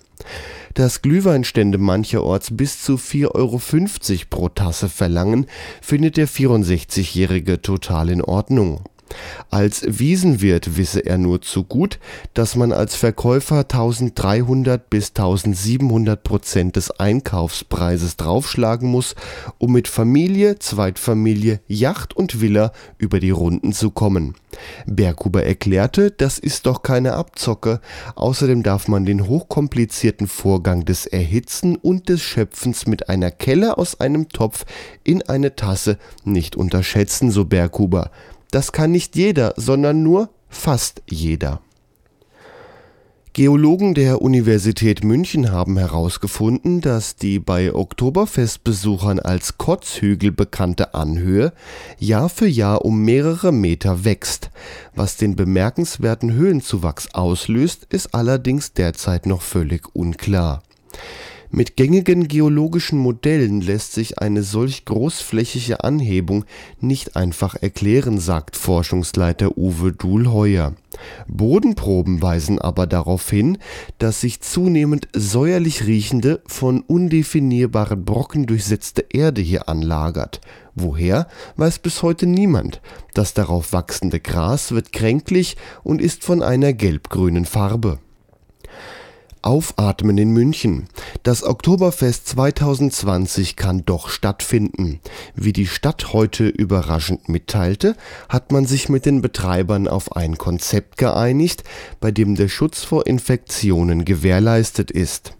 Dass 0.75 1.01
Glühweinstände 1.01 1.77
mancherorts 1.77 2.55
bis 2.55 2.81
zu 2.81 2.95
4,50 2.95 3.31
Euro 3.35 3.59
pro 4.29 4.47
Tasse 4.47 4.87
verlangen, 4.87 5.47
findet 5.81 6.15
der 6.15 6.29
64-Jährige 6.29 7.61
total 7.61 8.09
in 8.09 8.21
Ordnung. 8.21 8.85
Als 9.49 9.83
Wiesenwirt 9.85 10.77
wisse 10.77 11.05
er 11.05 11.17
nur 11.17 11.41
zu 11.41 11.63
gut, 11.63 11.99
dass 12.33 12.55
man 12.55 12.71
als 12.71 12.95
Verkäufer 12.95 13.59
1300 13.59 14.89
bis 14.89 15.09
1700 15.09 16.23
Prozent 16.23 16.75
des 16.75 16.91
Einkaufspreises 16.91 18.17
draufschlagen 18.17 18.89
muss, 18.89 19.15
um 19.57 19.73
mit 19.73 19.87
Familie, 19.87 20.59
Zweitfamilie, 20.59 21.59
Yacht 21.67 22.15
und 22.15 22.41
Villa 22.41 22.71
über 22.97 23.19
die 23.19 23.31
Runden 23.31 23.73
zu 23.73 23.91
kommen. 23.91 24.35
Berghuber 24.85 25.43
erklärte, 25.43 26.11
das 26.11 26.37
ist 26.37 26.65
doch 26.65 26.83
keine 26.83 27.13
Abzocke, 27.13 27.79
außerdem 28.15 28.63
darf 28.63 28.87
man 28.87 29.05
den 29.05 29.27
hochkomplizierten 29.27 30.27
Vorgang 30.27 30.85
des 30.85 31.05
Erhitzen 31.05 31.75
und 31.75 32.09
des 32.09 32.21
Schöpfens 32.21 32.85
mit 32.87 33.09
einer 33.09 33.31
Kelle 33.31 33.77
aus 33.77 33.99
einem 33.99 34.29
Topf 34.29 34.65
in 35.03 35.21
eine 35.23 35.55
Tasse 35.55 35.97
nicht 36.23 36.55
unterschätzen, 36.55 37.31
so 37.31 37.45
Berghuber. 37.45 38.11
Das 38.51 38.71
kann 38.71 38.91
nicht 38.91 39.15
jeder, 39.15 39.53
sondern 39.57 40.03
nur 40.03 40.29
fast 40.49 41.01
jeder. 41.09 41.61
Geologen 43.33 43.93
der 43.93 44.21
Universität 44.21 45.05
München 45.05 45.53
haben 45.53 45.77
herausgefunden, 45.77 46.81
dass 46.81 47.15
die 47.15 47.39
bei 47.39 47.73
Oktoberfestbesuchern 47.73 49.21
als 49.21 49.57
Kotzhügel 49.57 50.33
bekannte 50.33 50.93
Anhöhe 50.95 51.53
Jahr 51.97 52.27
für 52.27 52.47
Jahr 52.47 52.83
um 52.83 53.05
mehrere 53.05 53.53
Meter 53.53 54.03
wächst. 54.03 54.51
Was 54.95 55.15
den 55.15 55.37
bemerkenswerten 55.37 56.33
Höhenzuwachs 56.33 57.13
auslöst, 57.13 57.87
ist 57.89 58.13
allerdings 58.13 58.73
derzeit 58.73 59.25
noch 59.25 59.43
völlig 59.43 59.95
unklar. 59.95 60.61
Mit 61.53 61.75
gängigen 61.75 62.29
geologischen 62.29 62.97
Modellen 62.97 63.59
lässt 63.59 63.91
sich 63.91 64.19
eine 64.19 64.41
solch 64.41 64.85
großflächige 64.85 65.83
Anhebung 65.83 66.45
nicht 66.79 67.17
einfach 67.17 67.55
erklären, 67.55 68.19
sagt 68.19 68.55
Forschungsleiter 68.55 69.57
Uwe 69.57 69.91
Duhlheuer. 69.91 70.75
Bodenproben 71.27 72.21
weisen 72.21 72.57
aber 72.57 72.87
darauf 72.87 73.29
hin, 73.29 73.57
dass 73.97 74.21
sich 74.21 74.39
zunehmend 74.39 75.09
säuerlich 75.13 75.85
riechende, 75.87 76.41
von 76.47 76.79
undefinierbaren 76.79 78.05
Brocken 78.05 78.45
durchsetzte 78.45 79.05
Erde 79.09 79.41
hier 79.41 79.67
anlagert. 79.67 80.39
Woher, 80.73 81.27
weiß 81.57 81.79
bis 81.79 82.01
heute 82.01 82.27
niemand. 82.27 82.79
Das 83.13 83.33
darauf 83.33 83.73
wachsende 83.73 84.21
Gras 84.21 84.71
wird 84.71 84.93
kränklich 84.93 85.57
und 85.83 86.01
ist 86.01 86.23
von 86.23 86.43
einer 86.43 86.71
gelbgrünen 86.71 87.43
Farbe. 87.43 87.99
Aufatmen 89.41 90.17
in 90.17 90.31
München. 90.31 90.87
Das 91.23 91.43
Oktoberfest 91.43 92.27
2020 92.27 93.55
kann 93.55 93.85
doch 93.85 94.09
stattfinden. 94.09 94.99
Wie 95.35 95.53
die 95.53 95.67
Stadt 95.67 96.13
heute 96.13 96.47
überraschend 96.47 97.29
mitteilte, 97.29 97.95
hat 98.29 98.51
man 98.51 98.65
sich 98.65 98.89
mit 98.89 99.05
den 99.05 99.21
Betreibern 99.21 99.87
auf 99.87 100.15
ein 100.15 100.37
Konzept 100.37 100.97
geeinigt, 100.97 101.63
bei 101.99 102.11
dem 102.11 102.35
der 102.35 102.47
Schutz 102.49 102.83
vor 102.83 103.07
Infektionen 103.07 104.05
gewährleistet 104.05 104.91
ist. 104.91 105.33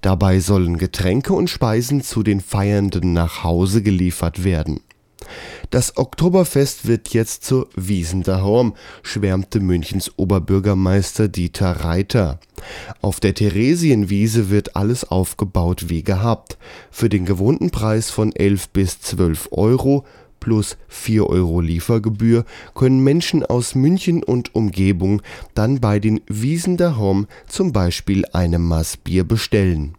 Dabei 0.00 0.40
sollen 0.40 0.78
Getränke 0.78 1.32
und 1.32 1.50
Speisen 1.50 2.02
zu 2.02 2.22
den 2.22 2.40
Feiernden 2.40 3.12
nach 3.12 3.44
Hause 3.44 3.82
geliefert 3.82 4.44
werden. 4.44 4.80
Das 5.70 5.96
Oktoberfest 5.96 6.86
wird 6.86 7.10
jetzt 7.10 7.44
zur 7.44 7.68
Wiesen 7.76 8.22
daheim, 8.22 8.74
schwärmte 9.02 9.60
Münchens 9.60 10.12
Oberbürgermeister 10.16 11.28
Dieter 11.28 11.72
Reiter. 11.72 12.40
Auf 13.02 13.20
der 13.20 13.34
Theresienwiese 13.34 14.48
wird 14.48 14.76
alles 14.76 15.04
aufgebaut 15.04 15.88
wie 15.88 16.02
gehabt. 16.02 16.56
Für 16.90 17.08
den 17.08 17.26
gewohnten 17.26 17.70
Preis 17.70 18.10
von 18.10 18.34
11 18.34 18.70
bis 18.70 19.00
12 19.00 19.48
Euro 19.50 20.04
plus 20.40 20.78
4 20.88 21.26
Euro 21.26 21.60
Liefergebühr 21.60 22.44
können 22.74 23.02
Menschen 23.02 23.44
aus 23.44 23.74
München 23.74 24.22
und 24.22 24.54
Umgebung 24.54 25.20
dann 25.54 25.80
bei 25.80 25.98
den 25.98 26.20
Wiesen 26.28 26.76
daheim 26.76 27.26
zum 27.46 27.72
Beispiel 27.72 28.24
eine 28.32 28.58
Maß 28.58 28.98
Bier 28.98 29.24
bestellen 29.24 29.97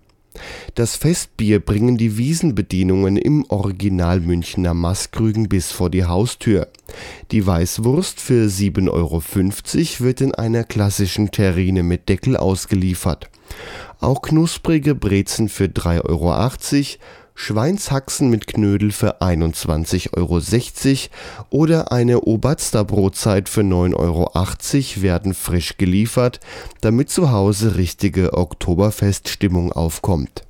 das 0.75 0.95
Festbier 0.95 1.59
bringen 1.59 1.97
die 1.97 2.17
Wiesenbedienungen 2.17 3.17
im 3.17 3.45
Original 3.49 4.19
Münchner 4.19 4.73
Maßkrügen 4.73 5.49
bis 5.49 5.71
vor 5.71 5.89
die 5.89 6.05
Haustür. 6.05 6.67
Die 7.31 7.45
Weißwurst 7.45 8.19
für 8.19 8.45
7,50 8.45 8.89
Euro 8.91 9.21
wird 10.05 10.21
in 10.21 10.35
einer 10.35 10.63
klassischen 10.63 11.31
Terrine 11.31 11.83
mit 11.83 12.07
Deckel 12.09 12.37
ausgeliefert. 12.37 13.29
Auch 13.99 14.21
knusprige 14.21 14.95
Brezen 14.95 15.49
für 15.49 15.65
3,80 15.65 16.05
Euro, 16.05 16.33
Schweinshaxen 17.41 18.29
mit 18.29 18.47
Knödel 18.47 18.91
für 18.91 19.21
21,60 19.21 20.11
Euro 20.17 21.47
oder 21.49 21.93
eine 21.93 22.19
Oberster 22.19 22.83
Brotzeit 22.83 23.47
für 23.47 23.61
9,80 23.61 23.95
Euro 23.95 25.01
werden 25.01 25.33
frisch 25.33 25.77
geliefert, 25.77 26.41
damit 26.81 27.09
zu 27.09 27.31
Hause 27.31 27.77
richtige 27.77 28.33
Oktoberfeststimmung 28.33 29.71
aufkommt. 29.71 30.43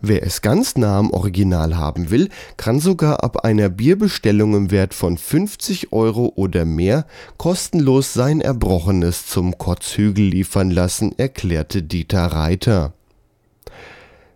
Wer 0.00 0.22
es 0.22 0.40
ganz 0.40 0.76
nah 0.76 0.98
am 0.98 1.10
Original 1.10 1.76
haben 1.76 2.10
will, 2.10 2.28
kann 2.56 2.78
sogar 2.78 3.24
ab 3.24 3.44
einer 3.44 3.68
Bierbestellung 3.70 4.54
im 4.54 4.70
Wert 4.70 4.94
von 4.94 5.18
50 5.18 5.92
Euro 5.92 6.32
oder 6.36 6.64
mehr 6.64 7.06
kostenlos 7.38 8.14
sein 8.14 8.40
Erbrochenes 8.40 9.26
zum 9.26 9.58
Kotzhügel 9.58 10.26
liefern 10.26 10.70
lassen, 10.70 11.12
erklärte 11.18 11.82
Dieter 11.82 12.26
Reiter. 12.26 12.94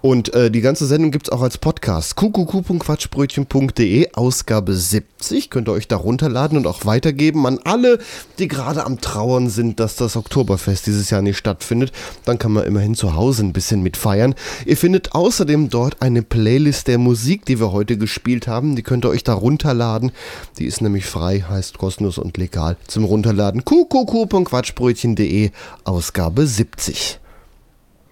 Und 0.02 0.34
äh, 0.34 0.52
die 0.52 0.62
ganze 0.62 0.86
Sendung 0.86 1.12
gibt 1.12 1.28
es 1.28 1.32
auch 1.32 1.42
als 1.42 1.58
Podcast. 1.58 2.16
kuckuck.quatschbrötchen.de, 2.16 4.14
Ausgabe 4.14 4.74
70. 4.74 5.50
Könnt 5.50 5.68
ihr 5.68 5.74
euch 5.74 5.88
da 5.88 5.96
runterladen 5.96 6.58
und 6.58 6.68
auch 6.68 6.86
weitergeben 6.86 7.48
an 7.48 7.60
alle, 7.64 8.00
die 8.38 8.48
gerade 8.48 8.86
am 8.86 9.02
Trauern 9.02 9.50
sind, 9.50 9.80
dass 9.80 9.96
das 9.96 10.16
Oktoberfest 10.16 10.86
dieses 10.86 11.10
Jahr 11.10 11.22
nicht 11.22 11.38
stattfindet. 11.38 11.92
Dann 12.24 12.38
kann 12.38 12.52
man 12.52 12.66
immerhin 12.66 12.96
zu 12.96 13.16
Hause 13.16 13.44
ein 13.44 13.54
bisschen 13.54 13.82
mitfeiern. 13.82 14.36
Ihr 14.66 14.78
findet 14.78 15.14
außerdem 15.14 15.70
dort 15.70 16.02
eine 16.02 16.22
Playlist 16.22 16.88
der 16.88 16.98
Musik, 16.98 17.46
die 17.46 17.60
wir 17.60 17.72
heute 17.72 17.98
gespielt 17.98 18.48
haben. 18.48 18.76
Die 18.76 18.84
könnt 18.84 19.06
ihr 19.06 19.10
euch 19.10 19.24
da 19.24 19.34
runterladen. 19.34 20.12
Die 20.60 20.66
ist 20.66 20.82
nämlich 20.82 21.06
frei, 21.06 21.44
heißt 21.48 21.78
kostenlos 21.78 22.18
und 22.18 22.38
legal 22.38 22.78
zum 22.88 23.06
Runterladen. 23.06 23.66
kuckuck.quatschbrötchen.de, 23.66 25.52
Ausgabe 25.84 26.46
70. 26.46 27.20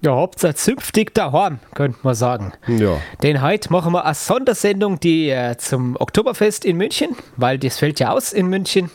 Ja, 0.04 0.16
Hauptsache 0.16 0.54
zünftig 0.56 1.14
daheim, 1.14 1.60
könnte 1.76 1.98
man 2.04 2.14
sagen. 2.14 2.52
Ja. 2.68 2.98
Denn 3.22 3.42
heute 3.42 3.72
machen 3.72 3.94
wir 3.94 4.04
eine 4.04 4.14
Sondersendung, 4.14 5.00
die 5.00 5.30
äh, 5.30 5.56
zum 5.58 5.96
Oktoberfest 5.98 6.66
in 6.66 6.76
München, 6.76 7.16
weil 7.38 7.58
das 7.58 7.80
fällt 7.80 8.02
ja 8.02 8.12
aus 8.12 8.34
in 8.34 8.48
München, 8.48 8.92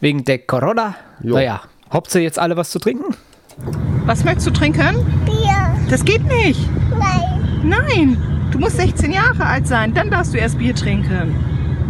wegen 0.00 0.26
der 0.26 0.40
Corona. 0.40 0.94
Jo. 1.22 1.36
Naja, 1.36 1.62
habt 1.88 2.14
ihr 2.14 2.20
jetzt 2.20 2.38
alle 2.38 2.54
was 2.54 2.68
zu 2.70 2.78
trinken? 2.78 3.16
Was 4.04 4.24
möchtest 4.24 4.48
du 4.48 4.50
trinken? 4.50 5.24
Bier. 5.24 5.74
Das 5.88 6.04
geht 6.04 6.24
nicht. 6.24 6.60
Nein. 6.98 7.62
Nein. 7.64 8.48
Du 8.50 8.58
musst 8.58 8.76
16 8.76 9.10
Jahre 9.10 9.46
alt 9.46 9.66
sein, 9.66 9.94
dann 9.94 10.10
darfst 10.10 10.34
du 10.34 10.38
erst 10.38 10.58
Bier 10.58 10.74
trinken. 10.74 11.34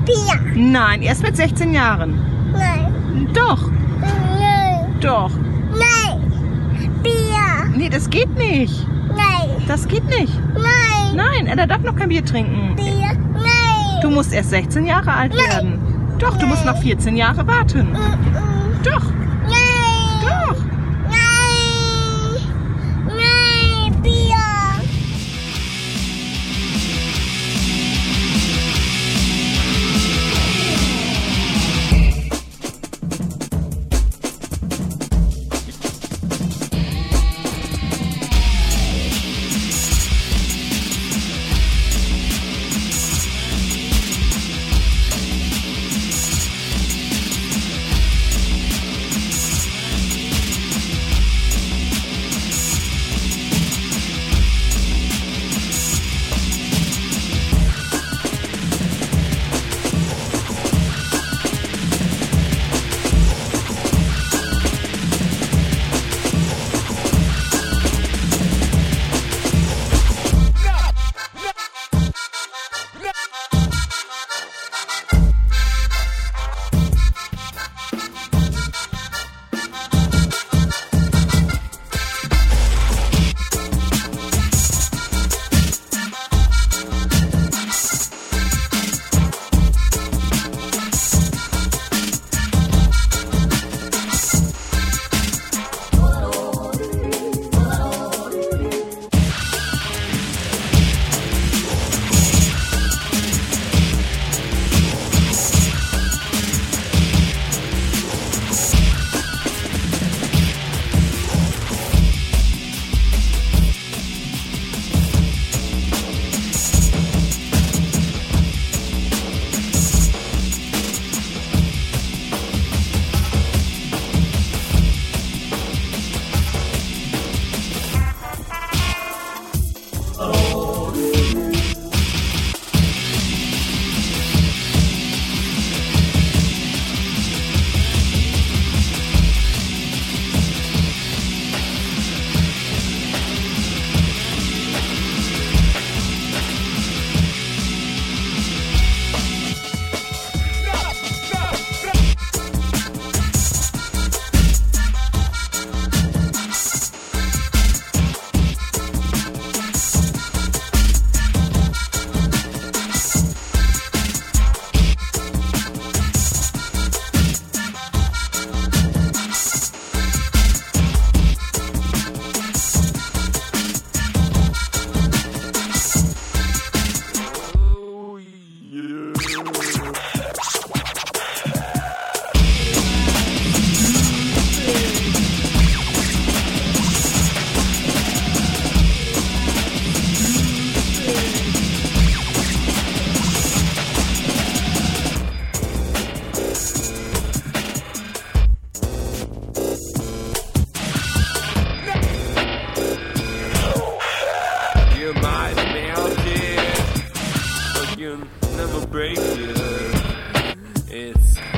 Bier. 0.07 0.41
Nein, 0.55 1.03
erst 1.03 1.25
mit 1.25 1.37
16 1.37 1.75
Jahren. 1.75 2.21
Nein. 2.53 3.29
Doch, 3.35 3.69
Nein. 4.39 4.95
doch. 5.01 5.33
Nein. 5.73 6.22
Nee, 7.75 7.89
das 7.89 8.11
geht 8.11 8.37
nicht. 8.37 8.87
Nein. 9.09 9.51
Das 9.67 9.89
geht 9.89 10.05
nicht. 10.07 10.33
Nein. 10.55 11.17
Nein, 11.17 11.47
er 11.47 11.67
darf 11.67 11.83
noch 11.83 11.97
kein 11.97 12.09
Bier 12.09 12.25
trinken. 12.25 12.77
Bier. 12.77 13.13
Nein. 13.35 14.01
Du 14.03 14.11
musst 14.11 14.33
erst 14.33 14.51
16 14.51 14.87
Jahre 14.87 15.13
alt 15.13 15.35
werden. 15.35 15.79
Doch, 16.19 16.37
du 16.37 16.47
musst 16.47 16.65
noch 16.65 16.77
14 16.79 17.17
Jahre 17.17 17.47
warten. 17.47 17.89
Mm-mm. 17.93 18.85
Doch, 18.85 19.03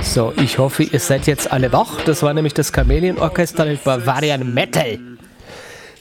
So, 0.03 0.33
ich 0.37 0.59
hoffe, 0.59 0.85
ihr 0.85 1.01
seid 1.01 1.27
jetzt 1.27 1.51
alle 1.51 1.73
wach. 1.73 2.01
Das 2.05 2.23
war 2.23 2.33
nämlich 2.35 2.55
das 2.55 2.73
Chamäleon-Orchester 2.73 3.65
mit 3.65 3.83
Bavarian 3.83 4.55
Metal. 4.55 4.99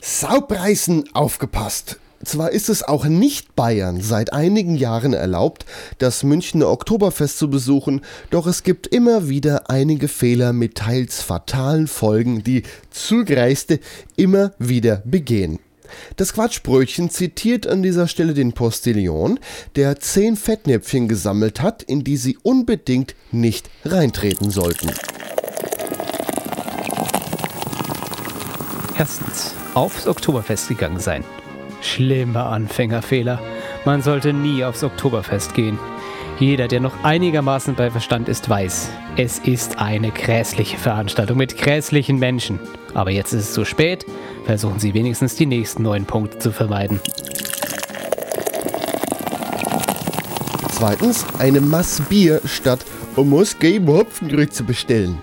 Saupreisen 0.02 1.06
aufgepasst. 1.14 1.98
Zwar 2.24 2.52
ist 2.52 2.70
es 2.70 2.84
auch 2.84 3.06
nicht 3.06 3.56
Bayern 3.56 4.02
seit 4.02 4.32
einigen 4.32 4.76
Jahren 4.76 5.14
erlaubt, 5.14 5.66
das 5.98 6.24
Münchner 6.24 6.70
Oktoberfest 6.70 7.38
zu 7.38 7.50
besuchen, 7.50 8.02
doch 8.30 8.48
es 8.48 8.64
gibt 8.64 8.88
immer 8.88 9.28
wieder 9.28 9.70
einige 9.70 10.08
Fehler 10.08 10.54
mit 10.54 10.76
teils 10.76 11.22
fatalen 11.22 11.88
Folgen, 11.88 12.44
die 12.44 12.64
Zugreiste 12.92 13.80
immer 14.16 14.54
wieder 14.58 15.02
begehen. 15.06 15.60
Das 16.16 16.34
Quatschbrötchen 16.34 17.10
zitiert 17.10 17.68
an 17.68 17.84
dieser 17.84 18.08
Stelle 18.08 18.34
den 18.34 18.54
Postillon, 18.54 19.40
der 19.76 20.00
zehn 20.00 20.36
Fettnäpfchen 20.36 21.08
gesammelt 21.08 21.62
hat, 21.62 21.84
in 21.84 22.04
die 22.04 22.18
sie 22.18 22.38
unbedingt 22.44 23.16
nicht 23.32 23.70
reintreten 23.86 24.50
sollten. 24.50 24.92
Erstens, 28.98 29.54
aufs 29.74 30.08
Oktoberfest 30.08 30.70
gegangen 30.70 31.00
sein. 31.00 31.24
Schlimmer 31.82 32.46
Anfängerfehler. 32.48 33.40
Man 33.86 34.02
sollte 34.02 34.34
nie 34.34 34.64
aufs 34.64 34.84
Oktoberfest 34.84 35.54
gehen. 35.54 35.78
Jeder, 36.44 36.68
der 36.68 36.82
noch 36.82 37.06
einigermaßen 37.06 37.74
bei 37.76 37.90
Verstand 37.90 38.28
ist, 38.28 38.50
weiß, 38.50 38.90
es 39.16 39.40
ist 39.40 39.80
eine 39.80 40.12
grässliche 40.12 40.78
Veranstaltung 40.78 41.38
mit 41.38 41.58
grässlichen 41.58 42.20
Menschen. 42.20 42.60
Aber 42.94 43.12
jetzt 43.12 43.32
ist 43.32 43.44
es 43.46 43.54
zu 43.54 43.64
spät. 43.64 44.06
Versuchen 44.44 44.78
Sie 44.78 44.94
wenigstens 44.94 45.36
die 45.36 45.46
nächsten 45.46 45.84
neun 45.84 46.04
Punkte 46.04 46.40
zu 46.40 46.52
vermeiden. 46.52 47.00
Zweitens, 50.70 51.26
eine 51.40 51.62
Mass 51.62 52.02
Bier 52.10 52.42
statt 52.44 52.82
Muskeln 53.16 53.88
Hopfengrütze 53.88 54.64
bestellen. 54.64 55.20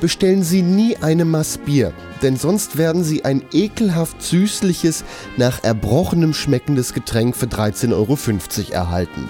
Bestellen 0.00 0.42
Sie 0.42 0.62
nie 0.62 0.96
eine 0.96 1.24
Mass 1.24 1.58
Bier, 1.58 1.92
denn 2.22 2.36
sonst 2.36 2.76
werden 2.76 3.04
Sie 3.04 3.24
ein 3.24 3.44
ekelhaft 3.52 4.20
süßliches, 4.20 5.04
nach 5.36 5.62
Erbrochenem 5.62 6.34
schmeckendes 6.34 6.92
Getränk 6.92 7.36
für 7.36 7.46
13,50 7.46 7.92
Euro 7.92 8.18
erhalten. 8.72 9.28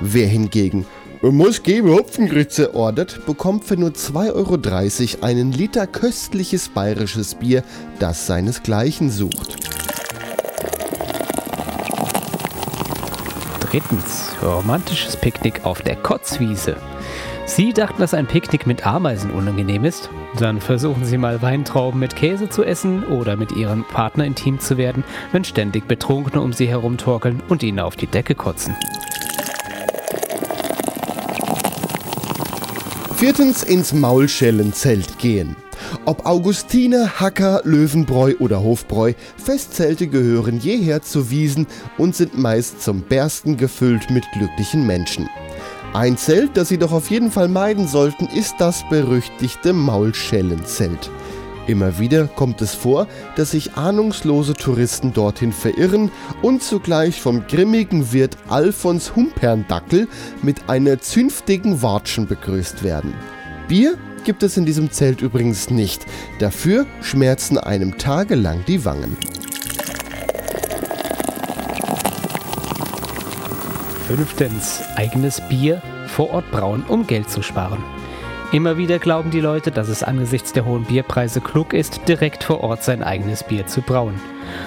Wer 0.00 0.28
hingegen 0.28 0.86
Muskeln 1.22 1.90
Hopfengrütze 1.90 2.74
ordert, 2.74 3.26
bekommt 3.26 3.64
für 3.64 3.76
nur 3.76 3.90
2,30 3.90 4.32
Euro 4.34 5.26
einen 5.26 5.50
Liter 5.50 5.88
köstliches 5.88 6.68
bayerisches 6.68 7.34
Bier, 7.34 7.64
das 7.98 8.28
seinesgleichen 8.28 9.10
sucht. 9.10 9.56
Drittens, 13.68 14.30
romantisches 14.40 15.16
Picknick 15.16 15.66
auf 15.66 15.82
der 15.82 15.96
Kotzwiese. 15.96 16.76
Sie 17.44 17.72
dachten, 17.72 18.00
dass 18.00 18.14
ein 18.14 18.26
Picknick 18.26 18.66
mit 18.66 18.86
Ameisen 18.86 19.32
unangenehm 19.32 19.84
ist? 19.84 20.10
Dann 20.38 20.60
versuchen 20.60 21.04
Sie 21.04 21.18
mal 21.18 21.42
Weintrauben 21.42 21.98
mit 21.98 22.14
Käse 22.14 22.48
zu 22.48 22.62
essen 22.62 23.02
oder 23.04 23.36
mit 23.36 23.50
Ihrem 23.52 23.84
Partner 23.84 24.24
intim 24.24 24.60
zu 24.60 24.78
werden, 24.78 25.02
wenn 25.32 25.44
ständig 25.44 25.88
Betrunkene 25.88 26.40
um 26.40 26.52
Sie 26.52 26.68
herumtorkeln 26.68 27.42
und 27.48 27.64
Ihnen 27.64 27.80
auf 27.80 27.96
die 27.96 28.06
Decke 28.06 28.36
kotzen. 28.36 28.76
Viertens 33.18 33.64
ins 33.64 33.92
Maulschellenzelt 33.92 35.18
gehen. 35.18 35.56
Ob 36.04 36.24
Augustiner, 36.24 37.18
Hacker, 37.18 37.62
Löwenbräu 37.64 38.34
oder 38.38 38.62
Hofbräu, 38.62 39.14
Festzelte 39.36 40.06
gehören 40.06 40.60
jeher 40.60 41.02
zu 41.02 41.28
Wiesen 41.28 41.66
und 41.96 42.14
sind 42.14 42.38
meist 42.38 42.80
zum 42.80 43.00
Bersten 43.02 43.56
gefüllt 43.56 44.08
mit 44.10 44.24
glücklichen 44.30 44.86
Menschen. 44.86 45.28
Ein 45.94 46.16
Zelt, 46.16 46.56
das 46.56 46.68
Sie 46.68 46.78
doch 46.78 46.92
auf 46.92 47.10
jeden 47.10 47.32
Fall 47.32 47.48
meiden 47.48 47.88
sollten, 47.88 48.28
ist 48.28 48.54
das 48.58 48.88
berüchtigte 48.88 49.72
Maulschellenzelt. 49.72 51.10
Immer 51.68 51.98
wieder 51.98 52.28
kommt 52.28 52.62
es 52.62 52.74
vor, 52.74 53.06
dass 53.36 53.50
sich 53.50 53.74
ahnungslose 53.74 54.54
Touristen 54.54 55.12
dorthin 55.12 55.52
verirren 55.52 56.10
und 56.40 56.62
zugleich 56.62 57.20
vom 57.20 57.46
grimmigen 57.46 58.10
Wirt 58.10 58.38
Alfons 58.48 59.14
Humperndackel 59.14 60.08
mit 60.42 60.70
einer 60.70 60.98
zünftigen 60.98 61.82
Watschen 61.82 62.26
begrüßt 62.26 62.82
werden. 62.82 63.12
Bier 63.68 63.98
gibt 64.24 64.42
es 64.42 64.56
in 64.56 64.64
diesem 64.64 64.90
Zelt 64.90 65.20
übrigens 65.20 65.68
nicht. 65.68 66.06
Dafür 66.38 66.86
schmerzen 67.02 67.58
einem 67.58 67.98
tagelang 67.98 68.64
die 68.66 68.86
Wangen. 68.86 69.18
Fünftens, 74.06 74.80
eigenes 74.96 75.42
Bier 75.50 75.82
vor 76.06 76.30
Ort 76.30 76.50
brauen, 76.50 76.82
um 76.88 77.06
Geld 77.06 77.28
zu 77.28 77.42
sparen. 77.42 77.84
Immer 78.50 78.78
wieder 78.78 78.98
glauben 78.98 79.30
die 79.30 79.42
Leute, 79.42 79.70
dass 79.70 79.88
es 79.88 80.02
angesichts 80.02 80.54
der 80.54 80.64
hohen 80.64 80.84
Bierpreise 80.84 81.42
klug 81.42 81.74
ist, 81.74 82.08
direkt 82.08 82.44
vor 82.44 82.62
Ort 82.62 82.82
sein 82.82 83.02
eigenes 83.02 83.44
Bier 83.44 83.66
zu 83.66 83.82
brauen. 83.82 84.18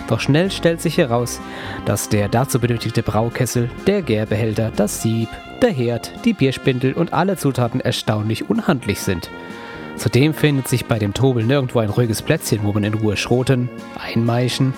Doch 0.07 0.19
schnell 0.19 0.51
stellt 0.51 0.81
sich 0.81 0.99
heraus, 0.99 1.41
dass 1.85 2.07
der 2.07 2.29
dazu 2.29 2.59
benötigte 2.59 3.01
Braukessel, 3.01 3.71
der 3.87 4.03
Gärbehälter, 4.03 4.71
das 4.75 5.01
Sieb, 5.01 5.29
der 5.63 5.71
Herd, 5.71 6.11
die 6.25 6.33
Bierspindel 6.33 6.93
und 6.93 7.11
alle 7.11 7.37
Zutaten 7.37 7.81
erstaunlich 7.81 8.51
unhandlich 8.51 8.99
sind. 8.99 9.31
Zudem 9.95 10.35
findet 10.35 10.67
sich 10.67 10.85
bei 10.85 10.99
dem 10.99 11.15
Tobel 11.15 11.43
nirgendwo 11.43 11.79
ein 11.79 11.89
ruhiges 11.89 12.21
Plätzchen, 12.21 12.59
wo 12.61 12.73
man 12.73 12.83
in 12.83 12.93
Ruhe 12.93 13.17
schroten, 13.17 13.67
einmeischen, 13.99 14.75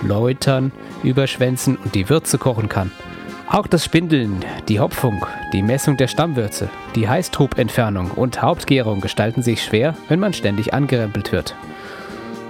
läutern, 0.00 0.70
überschwänzen 1.02 1.76
und 1.76 1.96
die 1.96 2.08
Würze 2.08 2.38
kochen 2.38 2.68
kann. 2.68 2.92
Auch 3.46 3.66
das 3.66 3.84
Spindeln, 3.84 4.42
die 4.68 4.80
Hopfung, 4.80 5.26
die 5.52 5.62
Messung 5.62 5.96
der 5.96 6.08
Stammwürze, 6.08 6.70
die 6.94 7.08
Heißtrubentfernung 7.08 8.10
und 8.10 8.40
Hauptgärung 8.40 9.00
gestalten 9.00 9.42
sich 9.42 9.62
schwer, 9.62 9.94
wenn 10.08 10.18
man 10.18 10.32
ständig 10.32 10.72
angerempelt 10.72 11.30
wird. 11.30 11.54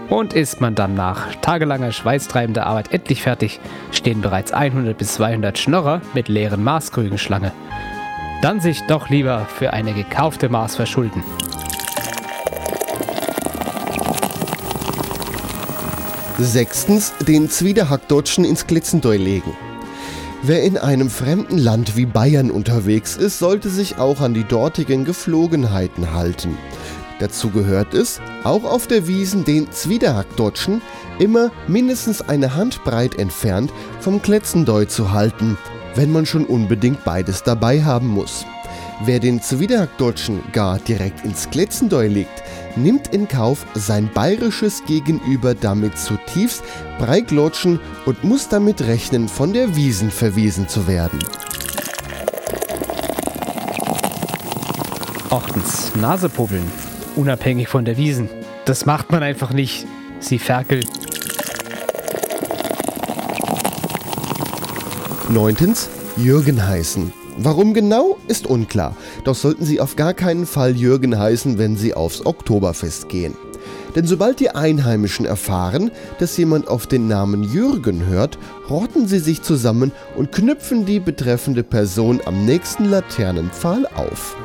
Und 0.08 0.34
ist 0.34 0.60
man 0.60 0.74
dann 0.74 0.94
nach 0.94 1.34
tagelanger 1.36 1.90
schweißtreibender 1.90 2.66
Arbeit 2.66 2.92
endlich 2.92 3.22
fertig, 3.22 3.58
stehen 3.90 4.20
bereits 4.20 4.52
100 4.52 4.96
bis 4.96 5.14
200 5.14 5.58
Schnorrer 5.58 6.00
mit 6.14 6.28
leeren 6.28 6.62
Maßkrügen 6.62 7.18
Schlange. 7.18 7.52
Dann 8.40 8.60
sich 8.60 8.80
doch 8.86 9.08
lieber 9.08 9.46
für 9.46 9.72
eine 9.72 9.94
gekaufte 9.94 10.48
Maß 10.48 10.76
verschulden. 10.76 11.24
Sechstens, 16.38 17.12
den 17.26 17.48
Zwiederhackdeutschen 17.48 18.44
ins 18.44 18.66
Glitzendeu 18.66 19.16
legen. 19.16 19.56
Wer 20.46 20.62
in 20.62 20.76
einem 20.76 21.08
fremden 21.08 21.56
Land 21.56 21.96
wie 21.96 22.04
Bayern 22.04 22.50
unterwegs 22.50 23.16
ist, 23.16 23.38
sollte 23.38 23.70
sich 23.70 23.96
auch 23.96 24.20
an 24.20 24.34
die 24.34 24.44
dortigen 24.44 25.06
Geflogenheiten 25.06 26.12
halten. 26.12 26.58
Dazu 27.18 27.48
gehört 27.48 27.94
es, 27.94 28.20
auch 28.42 28.64
auf 28.64 28.86
der 28.86 29.08
Wiesen 29.08 29.46
den 29.46 29.72
Zwiederhackdeutschen 29.72 30.82
immer 31.18 31.50
mindestens 31.66 32.20
eine 32.20 32.56
Handbreit 32.56 33.18
entfernt 33.18 33.72
vom 34.00 34.20
Kletzendeu 34.20 34.84
zu 34.84 35.12
halten, 35.12 35.56
wenn 35.94 36.12
man 36.12 36.26
schon 36.26 36.44
unbedingt 36.44 37.04
beides 37.04 37.42
dabei 37.42 37.82
haben 37.82 38.08
muss. 38.08 38.44
Wer 39.02 39.18
den 39.18 39.42
Zwiederhackdeutschen 39.42 40.40
gar 40.52 40.78
direkt 40.78 41.24
ins 41.24 41.50
Kletzendeu 41.50 42.06
legt, 42.06 42.42
nimmt 42.76 43.08
in 43.08 43.26
Kauf, 43.26 43.66
sein 43.74 44.08
bayerisches 44.12 44.84
Gegenüber 44.86 45.54
damit 45.54 45.98
zutiefst 45.98 46.62
breiglotschen 46.98 47.80
und 48.06 48.22
muss 48.22 48.48
damit 48.48 48.82
rechnen, 48.82 49.28
von 49.28 49.52
der 49.52 49.74
Wiesen 49.74 50.10
verwiesen 50.10 50.68
zu 50.68 50.86
werden. 50.86 51.18
Achtens, 55.30 55.94
Nasepubbeln. 55.96 56.70
Unabhängig 57.16 57.68
von 57.68 57.84
der 57.84 57.96
Wiesen. 57.96 58.28
Das 58.64 58.86
macht 58.86 59.10
man 59.10 59.22
einfach 59.22 59.52
nicht. 59.52 59.86
Sie 60.20 60.38
Ferkel. 60.38 60.80
Neuntens, 65.28 65.88
Jürgen 66.16 66.64
heißen. 66.64 67.23
Warum 67.36 67.74
genau, 67.74 68.16
ist 68.28 68.46
unklar. 68.46 68.96
Doch 69.24 69.34
sollten 69.34 69.64
Sie 69.64 69.80
auf 69.80 69.96
gar 69.96 70.14
keinen 70.14 70.46
Fall 70.46 70.76
Jürgen 70.76 71.18
heißen, 71.18 71.58
wenn 71.58 71.76
Sie 71.76 71.94
aufs 71.94 72.24
Oktoberfest 72.24 73.08
gehen. 73.08 73.34
Denn 73.94 74.06
sobald 74.06 74.40
die 74.40 74.50
Einheimischen 74.50 75.24
erfahren, 75.24 75.90
dass 76.18 76.36
jemand 76.36 76.68
auf 76.68 76.86
den 76.86 77.06
Namen 77.06 77.44
Jürgen 77.44 78.06
hört, 78.06 78.38
rotten 78.68 79.06
sie 79.06 79.20
sich 79.20 79.42
zusammen 79.42 79.92
und 80.16 80.32
knüpfen 80.32 80.84
die 80.84 80.98
betreffende 80.98 81.62
Person 81.62 82.20
am 82.24 82.44
nächsten 82.44 82.86
Laternenpfahl 82.86 83.86
auf. 83.94 84.36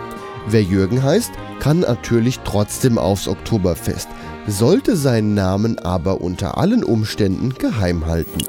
Wer 0.47 0.61
Jürgen 0.61 1.01
heißt, 1.03 1.31
kann 1.59 1.79
natürlich 1.79 2.39
trotzdem 2.43 2.97
aufs 2.97 3.27
Oktoberfest, 3.27 4.07
sollte 4.47 4.95
seinen 4.95 5.33
Namen 5.33 5.79
aber 5.79 6.21
unter 6.21 6.57
allen 6.57 6.83
Umständen 6.83 7.53
geheim 7.55 8.05
halten. 8.05 8.39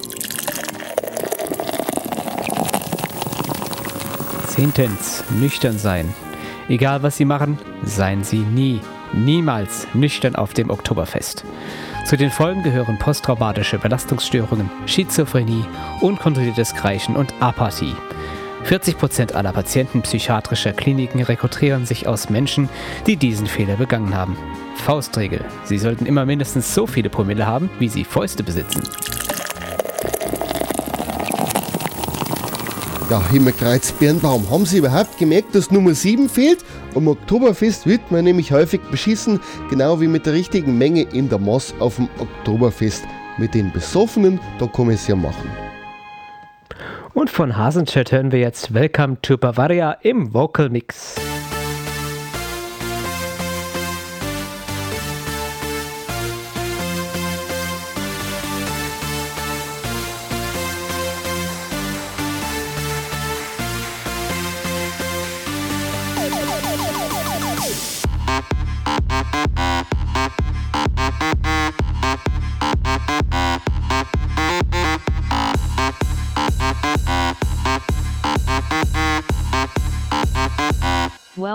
Zehntens, 4.61 5.25
nüchtern 5.31 5.79
sein. 5.79 6.13
Egal 6.69 7.03
was 7.03 7.17
Sie 7.17 7.25
machen, 7.25 7.59
seien 7.83 8.25
Sie 8.25 8.41
nie, 8.41 8.81
niemals 9.15 9.87
nüchtern 9.95 10.37
auf 10.37 10.53
dem 10.53 10.69
Oktoberfest. 10.69 11.47
Zu 12.05 12.19
den 12.19 12.31
Folgen 12.31 12.63
gehören 12.63 12.99
posttraumatische 12.99 13.79
Belastungsstörungen, 13.79 14.71
Schizophrenie, 14.85 15.65
unkontrolliertes 16.03 16.75
Kreischen 16.75 17.17
und 17.17 17.33
Apathie. 17.41 17.95
40% 18.67 19.33
aller 19.33 19.55
Patienten 19.55 20.03
psychiatrischer 20.03 20.75
Kliniken 20.75 21.23
rekrutieren 21.23 21.87
sich 21.87 22.07
aus 22.07 22.29
Menschen, 22.29 22.69
die 23.07 23.17
diesen 23.17 23.47
Fehler 23.47 23.77
begangen 23.77 24.15
haben. 24.15 24.37
Faustregel. 24.75 25.43
Sie 25.65 25.79
sollten 25.79 26.05
immer 26.05 26.27
mindestens 26.27 26.75
so 26.75 26.87
viele 26.87 27.09
Promille 27.09 27.47
haben, 27.47 27.71
wie 27.79 27.89
sie 27.89 28.05
Fäuste 28.05 28.43
besitzen. 28.43 28.83
Ja, 33.11 33.21
Himmelkreuz 33.29 33.91
Birnbaum, 33.91 34.49
haben 34.49 34.65
Sie 34.65 34.79
überhaupt 34.79 35.19
gemerkt, 35.19 35.57
dass 35.57 35.73
Nummer 35.73 35.95
7 35.95 36.29
fehlt? 36.29 36.65
Am 36.95 37.09
Oktoberfest 37.09 37.85
wird 37.85 38.09
man 38.13 38.23
nämlich 38.23 38.53
häufig 38.53 38.81
beschissen, 38.83 39.41
genau 39.69 40.01
wie 40.01 40.07
mit 40.07 40.27
der 40.27 40.35
richtigen 40.35 40.79
Menge 40.79 41.03
in 41.03 41.29
der 41.29 41.41
Moss 41.41 41.75
auf 41.81 41.97
dem 41.97 42.09
Oktoberfest. 42.21 43.03
Mit 43.37 43.55
den 43.55 43.73
Besoffenen, 43.73 44.39
da 44.61 44.69
kann 44.69 44.87
man 44.87 44.95
es 44.95 45.09
ja 45.09 45.17
machen. 45.17 45.51
Und 47.13 47.31
von 47.31 47.57
Hasenchat 47.57 48.13
hören 48.13 48.31
wir 48.31 48.39
jetzt 48.39 48.75
Welcome 48.75 49.21
to 49.23 49.37
Bavaria 49.37 49.91
im 50.03 50.33
Vocal 50.33 50.69
Mix. 50.69 51.17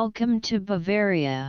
Welcome 0.06 0.40
to 0.42 0.60
Bavaria. 0.60 1.48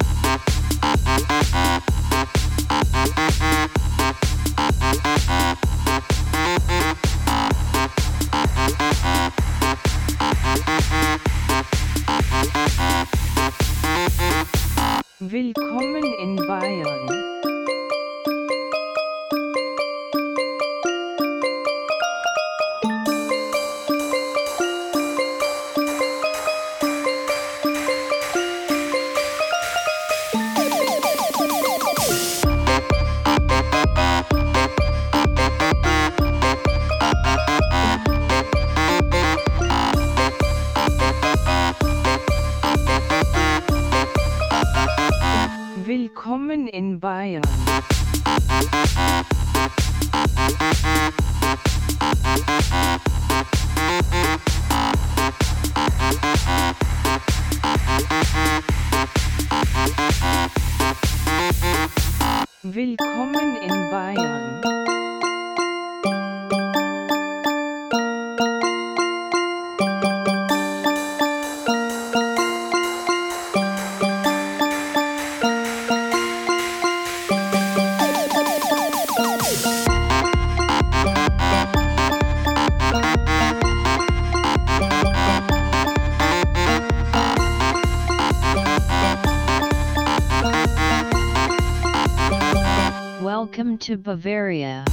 Welcome 93.46 93.78
to 93.78 93.96
Bavaria. 93.96 94.84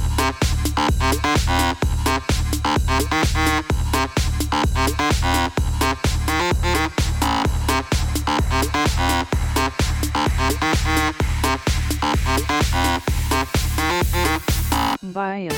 Bayern. 15.02 15.53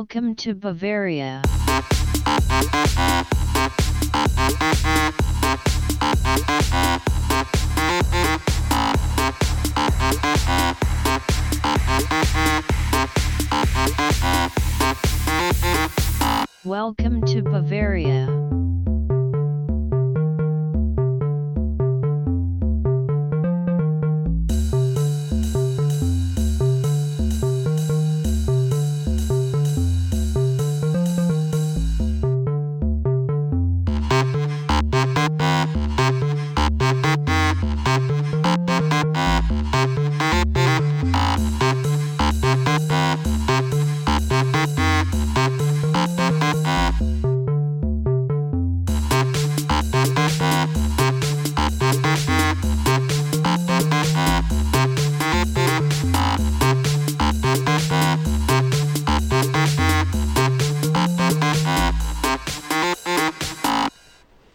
Welcome 0.00 0.34
to 0.36 0.54
Bavaria. 0.54 1.42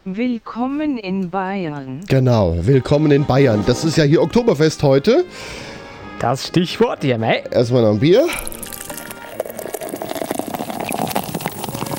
Willkommen 0.07 0.99
in 0.99 1.31
Bayern. 1.31 2.01
Genau, 2.07 2.55
willkommen 2.61 3.09
in 3.09 3.25
Bayern. 3.25 3.63
Das 3.65 3.83
ist 3.83 3.97
ja 3.97 4.03
hier 4.03 4.21
Oktoberfest 4.21 4.83
heute. 4.83 5.25
Das 6.19 6.45
Stichwort, 6.45 7.03
ja, 7.03 7.17
mei. 7.17 7.43
Erstmal 7.49 7.81
noch 7.81 7.89
ein 7.89 7.99
Bier. 7.99 8.27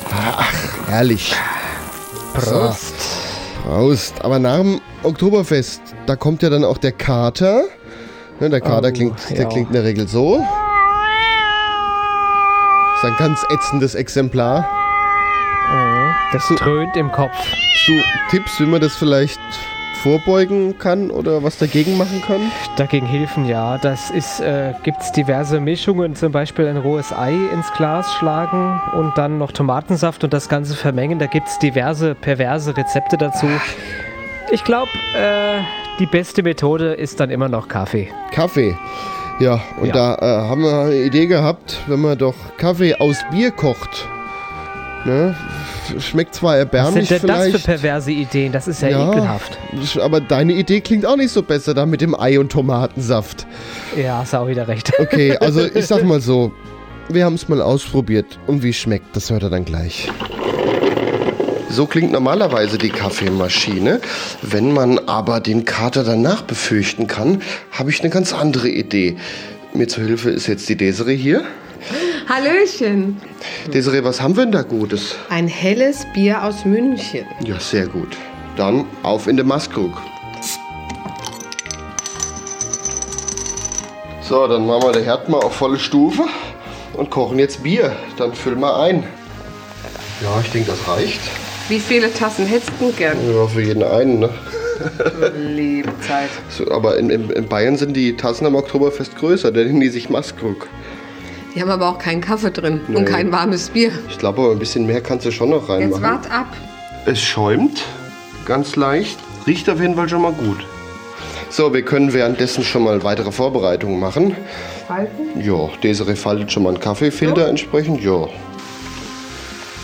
Ach, 0.09 0.53
herrlich. 0.87 1.35
Prost. 2.33 2.95
Prost. 3.63 4.23
Aber 4.23 4.39
nach 4.39 4.59
dem 4.59 4.79
Oktoberfest, 5.03 5.81
da 6.05 6.15
kommt 6.15 6.41
ja 6.43 6.49
dann 6.49 6.63
auch 6.63 6.77
der 6.77 6.93
Kater. 6.93 7.63
Ne, 8.39 8.49
der 8.49 8.61
Kater 8.61 8.87
Oh, 8.87 8.93
klingt, 8.93 9.19
der 9.31 9.41
ja. 9.41 9.49
klingt 9.49 9.67
in 9.67 9.73
der 9.73 9.83
Regel 9.83 10.07
so. 10.07 10.35
Ist 12.95 13.03
ein 13.03 13.15
ganz 13.19 13.45
ätzendes 13.49 13.95
Exemplar. 13.95 14.65
Das 16.31 16.47
dröhnt 16.57 16.95
im 16.95 17.11
Kopf. 17.11 17.35
Hast 17.87 17.95
du 17.95 18.03
Tipps, 18.35 18.59
wie 18.59 18.65
man 18.65 18.81
das 18.81 18.97
vielleicht 18.97 19.39
vorbeugen 20.03 20.77
kann 20.77 21.09
oder 21.09 21.41
was 21.41 21.57
dagegen 21.57 21.97
machen 21.97 22.21
kann? 22.21 22.41
Dagegen 22.75 23.05
Hilfen, 23.05 23.45
ja. 23.45 23.77
Das 23.77 24.09
ist, 24.09 24.41
äh, 24.41 24.73
gibt 24.83 25.01
es 25.01 25.13
diverse 25.13 25.61
Mischungen, 25.61 26.13
zum 26.13 26.33
Beispiel 26.33 26.67
ein 26.67 26.75
rohes 26.75 27.13
Ei 27.13 27.31
ins 27.53 27.71
Glas 27.77 28.13
schlagen 28.15 28.81
und 28.93 29.17
dann 29.17 29.37
noch 29.37 29.53
Tomatensaft 29.53 30.21
und 30.25 30.33
das 30.33 30.49
Ganze 30.49 30.75
vermengen. 30.75 31.17
Da 31.17 31.27
gibt 31.27 31.47
es 31.47 31.59
diverse 31.59 32.13
perverse 32.13 32.75
Rezepte 32.75 33.15
dazu. 33.15 33.47
Ich 34.51 34.65
glaube, 34.65 34.91
äh, 35.15 35.61
die 35.99 36.07
beste 36.07 36.43
Methode 36.43 36.93
ist 36.93 37.21
dann 37.21 37.29
immer 37.29 37.47
noch 37.47 37.69
Kaffee. 37.69 38.09
Kaffee. 38.33 38.75
Ja, 39.39 39.61
und 39.79 39.87
Ja. 39.87 39.93
da 39.93 40.15
äh, 40.15 40.49
haben 40.49 40.61
wir 40.61 40.77
eine 40.77 40.95
Idee 40.95 41.27
gehabt, 41.27 41.77
wenn 41.87 42.01
man 42.01 42.17
doch 42.17 42.35
Kaffee 42.57 42.95
aus 42.95 43.17
Bier 43.31 43.51
kocht. 43.51 44.09
Ne? 45.05 45.33
Schmeckt 45.99 46.35
zwar 46.35 46.53
Was 46.53 46.59
erbärmlich 46.59 47.07
sind 47.09 47.23
denn 47.23 47.27
das 47.27 47.37
für 47.37 47.49
vielleicht. 47.49 47.65
perverse 47.65 48.11
Ideen? 48.11 48.51
Das 48.51 48.67
ist 48.67 48.81
ja, 48.81 48.89
Ja. 48.89 49.11
ekelhaft. 49.11 49.57
aber 50.01 50.21
deine 50.21 50.53
Idee 50.53 50.81
klingt 50.81 51.05
auch 51.05 51.15
nicht 51.17 51.31
so 51.31 51.41
besser 51.43 51.73
da 51.73 51.85
mit 51.85 52.01
dem 52.01 52.19
Ei 52.19 52.39
und 52.39 52.51
Tomatensaft. 52.51 53.45
Ja, 53.95 54.19
hast 54.19 54.33
auch 54.35 54.47
wieder 54.47 54.67
recht. 54.67 54.91
Okay, 54.99 55.37
also 55.37 55.65
ich 55.65 55.85
sag 55.87 56.03
mal 56.03 56.19
so, 56.21 56.51
wir 57.09 57.23
haben 57.25 57.35
es 57.35 57.47
mal 57.49 57.61
ausprobiert 57.61 58.39
und 58.47 58.63
wie 58.63 58.73
schmeckt, 58.73 59.15
das 59.15 59.29
hört 59.29 59.43
er 59.43 59.49
dann 59.49 59.63
gleich. 59.65 60.09
So 61.69 61.85
klingt 61.85 62.11
normalerweise 62.11 62.77
die 62.77 62.89
Kaffeemaschine. 62.89 63.99
Wenn 64.41 64.71
man 64.73 64.99
aber 64.99 65.39
den 65.41 65.65
Kater 65.65 66.03
danach 66.03 66.41
befürchten 66.41 67.07
kann, 67.07 67.41
habe 67.71 67.89
ich 67.89 67.99
eine 68.01 68.09
ganz 68.09 68.33
andere 68.33 68.69
Idee. 68.69 69.17
Mir 69.73 69.87
zur 69.87 70.05
Hilfe 70.05 70.29
ist 70.29 70.47
jetzt 70.47 70.67
die 70.69 70.75
Desiree 70.77 71.15
hier. 71.17 71.43
Hallöchen. 72.27 73.21
Desiree, 73.73 74.03
was 74.03 74.21
haben 74.21 74.35
wir 74.35 74.43
denn 74.43 74.51
da 74.51 74.61
Gutes? 74.61 75.15
Ein 75.29 75.47
helles 75.47 76.05
Bier 76.13 76.43
aus 76.43 76.65
München. 76.65 77.25
Ja, 77.45 77.57
sehr 77.57 77.87
gut. 77.87 78.17
Dann 78.57 78.85
auf 79.01 79.27
in 79.27 79.37
den 79.37 79.47
Maskrug. 79.47 80.01
So, 84.21 84.45
dann 84.45 84.67
machen 84.67 84.83
wir 84.83 84.91
den 84.91 85.05
Herd 85.05 85.29
mal 85.29 85.37
auf 85.37 85.53
volle 85.53 85.79
Stufe 85.79 86.25
und 86.95 87.09
kochen 87.09 87.39
jetzt 87.39 87.63
Bier. 87.63 87.95
Dann 88.17 88.33
füllen 88.33 88.59
wir 88.59 88.77
ein. 88.77 89.03
Ja, 90.21 90.41
ich 90.41 90.51
denke, 90.51 90.71
das 90.71 90.85
reicht. 90.85 91.21
Wie 91.69 91.79
viele 91.79 92.13
Tassen 92.13 92.45
hättest 92.45 92.73
du 92.77 92.91
gern? 92.91 93.17
Ja, 93.33 93.47
für 93.47 93.61
jeden 93.61 93.83
einen, 93.83 94.19
ne? 94.19 94.29
Lebzeit. 95.33 96.29
So, 96.49 96.69
aber 96.71 96.97
in, 96.97 97.09
in, 97.09 97.29
in 97.29 97.47
Bayern 97.47 97.77
sind 97.77 97.95
die 97.95 98.17
Tassen 98.17 98.45
am 98.45 98.55
Oktoberfest 98.55 99.15
größer, 99.15 99.51
denn 99.51 99.67
nennen 99.67 99.79
die 99.79 99.89
sich 99.89 100.09
Maskrug. 100.09 100.67
Die 101.57 101.61
haben 101.63 101.71
aber 101.71 101.89
auch 101.89 101.97
keinen 101.97 102.21
Kaffee 102.21 102.51
drin 102.51 102.81
Nee. 102.87 102.97
und 102.97 103.05
kein 103.05 103.31
warmes 103.31 103.69
Bier. 103.69 103.89
Ich 104.11 104.19
glaube 104.19 104.41
aber 104.43 104.51
ein 104.51 104.59
bisschen 104.59 104.85
mehr 104.85 105.01
kannst 105.01 105.25
du 105.25 105.31
schon 105.31 105.49
noch 105.49 105.61
Jetzt 105.63 105.69
reinmachen. 105.71 106.03
wart 106.03 106.29
ab. 106.31 106.45
Es 107.07 107.19
schäumt, 107.19 107.81
ganz 108.45 108.75
leicht. 108.75 109.17
Riecht 109.47 109.67
auf 109.67 109.81
jeden 109.81 109.95
Fall 109.95 110.07
schon 110.07 110.21
mal 110.21 110.33
gut. 110.33 110.63
So, 111.49 111.73
wir 111.73 111.81
können 111.81 112.13
währenddessen 112.13 112.63
schon 112.63 112.83
mal 112.83 113.03
weitere 113.03 113.31
Vorbereitungen 113.31 113.99
machen. 113.99 114.35
Falten? 114.87 115.41
Ja, 115.41 115.67
Desiree 115.81 116.15
faltet 116.15 116.51
schon 116.51 116.61
mal 116.61 116.69
einen 116.75 116.79
Kaffeefilter 116.79 117.47
entsprechend. 117.47 118.03
Ja. 118.03 118.27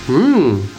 Hm. 0.05 0.69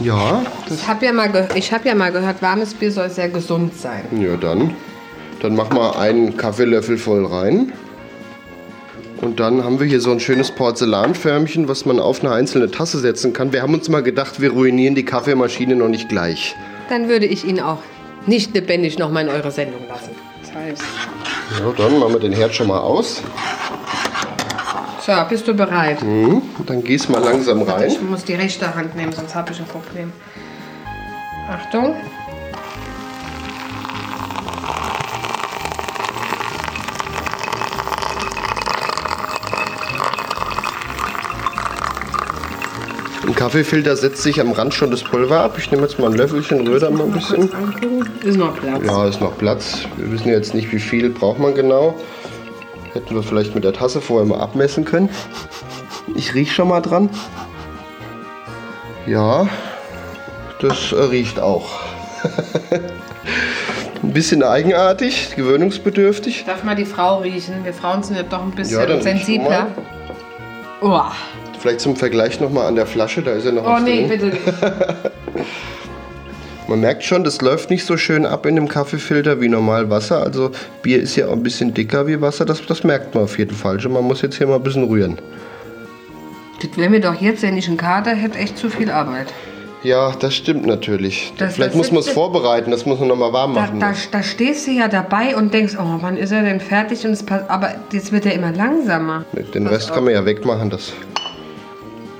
Ja, 0.00 0.42
Ich 0.74 0.88
habe 0.88 1.06
ja, 1.06 1.12
mal 1.12 1.30
ge- 1.30 1.46
ich 1.54 1.72
hab 1.72 1.84
ja 1.86 1.94
mal 1.94 2.10
gehört, 2.10 2.42
warmes 2.42 2.74
Bier 2.74 2.90
soll 2.90 3.10
sehr 3.10 3.28
gesund 3.28 3.78
sein. 3.78 4.02
ja 4.20 4.34
dann. 4.36 4.74
Dann 5.40 5.54
mach 5.54 5.70
mal 5.70 5.92
einen 5.92 6.36
Kaffeelöffel 6.36 6.98
voll 6.98 7.24
rein. 7.26 7.72
Und 9.20 9.40
dann 9.40 9.64
haben 9.64 9.80
wir 9.80 9.86
hier 9.86 10.00
so 10.00 10.10
ein 10.10 10.20
schönes 10.20 10.50
Porzellanförmchen, 10.50 11.68
was 11.68 11.86
man 11.86 11.98
auf 12.00 12.20
eine 12.22 12.32
einzelne 12.32 12.70
Tasse 12.70 12.98
setzen 12.98 13.32
kann. 13.32 13.52
Wir 13.52 13.62
haben 13.62 13.74
uns 13.74 13.88
mal 13.88 14.02
gedacht, 14.02 14.40
wir 14.40 14.50
ruinieren 14.52 14.94
die 14.94 15.04
Kaffeemaschine 15.04 15.74
noch 15.74 15.88
nicht 15.88 16.08
gleich. 16.08 16.54
Dann 16.88 17.08
würde 17.08 17.26
ich 17.26 17.44
ihn 17.44 17.60
auch 17.60 17.78
nicht 18.26 18.54
lebendig 18.54 18.98
noch 18.98 19.10
mal 19.10 19.22
in 19.22 19.28
eure 19.28 19.50
Sendung 19.50 19.86
lassen. 19.88 20.10
Das 20.42 20.54
heißt, 20.54 20.82
Ja, 21.60 21.72
dann 21.76 21.98
machen 21.98 22.12
wir 22.12 22.20
den 22.20 22.32
Herd 22.32 22.54
schon 22.54 22.66
mal 22.68 22.78
aus. 22.80 23.22
so, 25.04 25.12
bist 25.28 25.48
du 25.48 25.54
bereit? 25.54 26.02
Mhm. 26.02 26.42
Dann 26.66 26.82
gieß 26.84 27.08
mal 27.08 27.22
langsam 27.22 27.62
rein. 27.62 27.88
Ich 27.88 28.00
muss 28.02 28.24
die 28.24 28.34
rechte 28.34 28.74
Hand 28.74 28.96
nehmen, 28.96 29.12
sonst 29.12 29.34
habe 29.34 29.52
ich 29.52 29.58
ein 29.60 29.66
Problem. 29.66 30.12
Achtung. 31.48 31.94
Kaffeefilter 43.36 43.96
setzt 43.96 44.22
sich 44.22 44.40
am 44.40 44.50
Rand 44.52 44.72
schon 44.72 44.90
das 44.90 45.04
Pulver 45.04 45.40
ab. 45.40 45.56
Ich 45.58 45.70
nehme 45.70 45.82
jetzt 45.82 45.98
mal 45.98 46.10
ein 46.10 46.16
Löffelchen, 46.16 46.66
rühre 46.66 46.80
da 46.80 46.90
mal 46.90 47.04
ein 47.04 47.12
bisschen. 47.12 47.50
Ist 48.24 48.38
noch 48.38 48.58
Platz. 48.58 48.82
Ja, 48.84 49.06
ist 49.06 49.20
noch 49.20 49.36
Platz. 49.36 49.80
Wir 49.96 50.10
wissen 50.10 50.28
jetzt 50.28 50.54
nicht, 50.54 50.72
wie 50.72 50.78
viel 50.78 51.10
braucht 51.10 51.38
man 51.38 51.54
genau. 51.54 51.94
Hätten 52.94 53.14
wir 53.14 53.22
vielleicht 53.22 53.54
mit 53.54 53.62
der 53.62 53.74
Tasse 53.74 54.00
vorher 54.00 54.26
mal 54.26 54.40
abmessen 54.40 54.86
können. 54.86 55.10
Ich 56.14 56.34
rieche 56.34 56.54
schon 56.54 56.68
mal 56.68 56.80
dran. 56.80 57.10
Ja, 59.06 59.46
das 60.60 60.92
äh, 60.92 60.96
riecht 60.96 61.38
auch. 61.38 61.68
ein 64.02 64.12
bisschen 64.14 64.42
eigenartig, 64.42 65.36
gewöhnungsbedürftig. 65.36 66.44
Darf 66.46 66.64
mal 66.64 66.74
die 66.74 66.86
Frau 66.86 67.18
riechen? 67.18 67.64
Wir 67.64 67.74
Frauen 67.74 68.02
sind 68.02 68.16
ja 68.16 68.22
doch 68.22 68.42
ein 68.42 68.52
bisschen 68.52 68.88
Ja, 68.88 69.02
sensibler. 69.02 69.68
Oh, 70.80 71.02
Vielleicht 71.66 71.80
zum 71.80 71.96
Vergleich 71.96 72.38
nochmal 72.38 72.68
an 72.68 72.76
der 72.76 72.86
Flasche, 72.86 73.22
da 73.22 73.32
ist 73.32 73.44
ja 73.44 73.50
noch 73.50 73.64
oh 73.64 73.70
was 73.70 73.82
nee, 73.82 74.06
drin. 74.06 74.08
bitte 74.08 74.26
nicht. 74.26 74.40
Man 76.68 76.80
merkt 76.80 77.02
schon, 77.02 77.24
das 77.24 77.40
läuft 77.40 77.70
nicht 77.70 77.84
so 77.84 77.96
schön 77.96 78.24
ab 78.24 78.46
in 78.46 78.54
dem 78.54 78.68
Kaffeefilter 78.68 79.40
wie 79.40 79.48
normal 79.48 79.90
Wasser. 79.90 80.22
Also 80.22 80.52
Bier 80.82 81.00
ist 81.02 81.16
ja 81.16 81.26
auch 81.26 81.32
ein 81.32 81.42
bisschen 81.42 81.74
dicker 81.74 82.06
wie 82.06 82.20
Wasser, 82.20 82.44
das, 82.44 82.64
das 82.66 82.84
merkt 82.84 83.16
man 83.16 83.24
auf 83.24 83.36
jeden 83.36 83.56
Fall 83.56 83.80
schon. 83.80 83.92
Man 83.94 84.04
muss 84.04 84.22
jetzt 84.22 84.36
hier 84.38 84.46
mal 84.46 84.54
ein 84.56 84.62
bisschen 84.62 84.84
rühren. 84.84 85.18
Das 86.62 86.76
wäre 86.78 86.88
mir 86.88 87.00
doch 87.00 87.20
jetzt, 87.20 87.42
wenn 87.42 87.56
ich 87.56 87.66
einen 87.66 87.78
Kater 87.78 88.12
hätte, 88.14 88.38
echt 88.38 88.56
zu 88.58 88.70
viel 88.70 88.88
Arbeit. 88.88 89.26
Ja, 89.82 90.12
das 90.20 90.36
stimmt 90.36 90.66
natürlich. 90.66 91.32
Das- 91.36 91.54
Vielleicht 91.54 91.70
das 91.72 91.76
muss 91.76 91.90
man 91.90 91.98
es 92.00 92.08
vorbereiten, 92.08 92.70
das 92.70 92.86
muss 92.86 93.00
man 93.00 93.08
nochmal 93.08 93.32
warm 93.32 93.54
Da, 93.54 93.62
machen. 93.62 93.80
da, 93.80 93.92
da 94.12 94.22
stehst 94.22 94.68
du 94.68 94.70
ja 94.70 94.86
dabei 94.86 95.34
und 95.36 95.52
denkst, 95.52 95.74
oh, 95.78 95.98
wann 96.00 96.16
ist 96.16 96.30
er 96.30 96.42
denn 96.42 96.60
fertig? 96.60 97.04
Und 97.04 97.12
es 97.12 97.24
pass- 97.24 97.48
aber 97.48 97.74
jetzt 97.92 98.12
wird 98.12 98.24
er 98.26 98.34
immer 98.34 98.52
langsamer. 98.52 99.24
Den 99.52 99.66
Rest 99.66 99.92
kann 99.92 100.04
man 100.04 100.12
ja 100.14 100.24
wegmachen. 100.24 100.70
Das. 100.70 100.92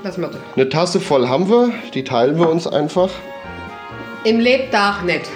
Mal 0.03 0.11
so. 0.13 0.21
Eine 0.55 0.69
Tasse 0.69 0.99
voll 0.99 1.27
haben 1.27 1.49
wir, 1.49 1.71
die 1.93 2.03
teilen 2.03 2.37
wir 2.39 2.49
uns 2.49 2.67
einfach. 2.67 3.09
Im 4.23 4.39
Lebtag 4.39 5.03
nicht. 5.03 5.29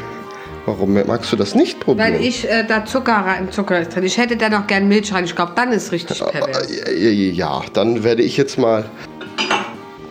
Warum 0.66 0.94
magst 0.94 1.32
du 1.32 1.36
das 1.36 1.56
nicht 1.56 1.80
probieren? 1.80 2.14
Weil 2.14 2.22
ich 2.24 2.48
äh, 2.48 2.64
da 2.64 2.86
Zucker 2.86 3.14
rein, 3.14 3.52
Zucker 3.52 3.82
ist 3.82 3.96
drin. 3.96 4.04
Ich 4.04 4.18
hätte 4.18 4.38
da 4.38 4.50
noch 4.50 4.68
gern 4.68 4.88
Milch 4.88 5.12
rein. 5.14 5.26
Ich 5.26 5.36
glaube, 5.36 5.54
dann 5.56 5.72
ist 5.72 5.92
richtig 5.92 6.20
pervers. 6.20 6.68
Ja, 6.96 7.62
dann 7.74 8.04
werde 8.04 8.22
ich 8.22 8.38
jetzt 8.38 8.60
mal. 8.60 8.86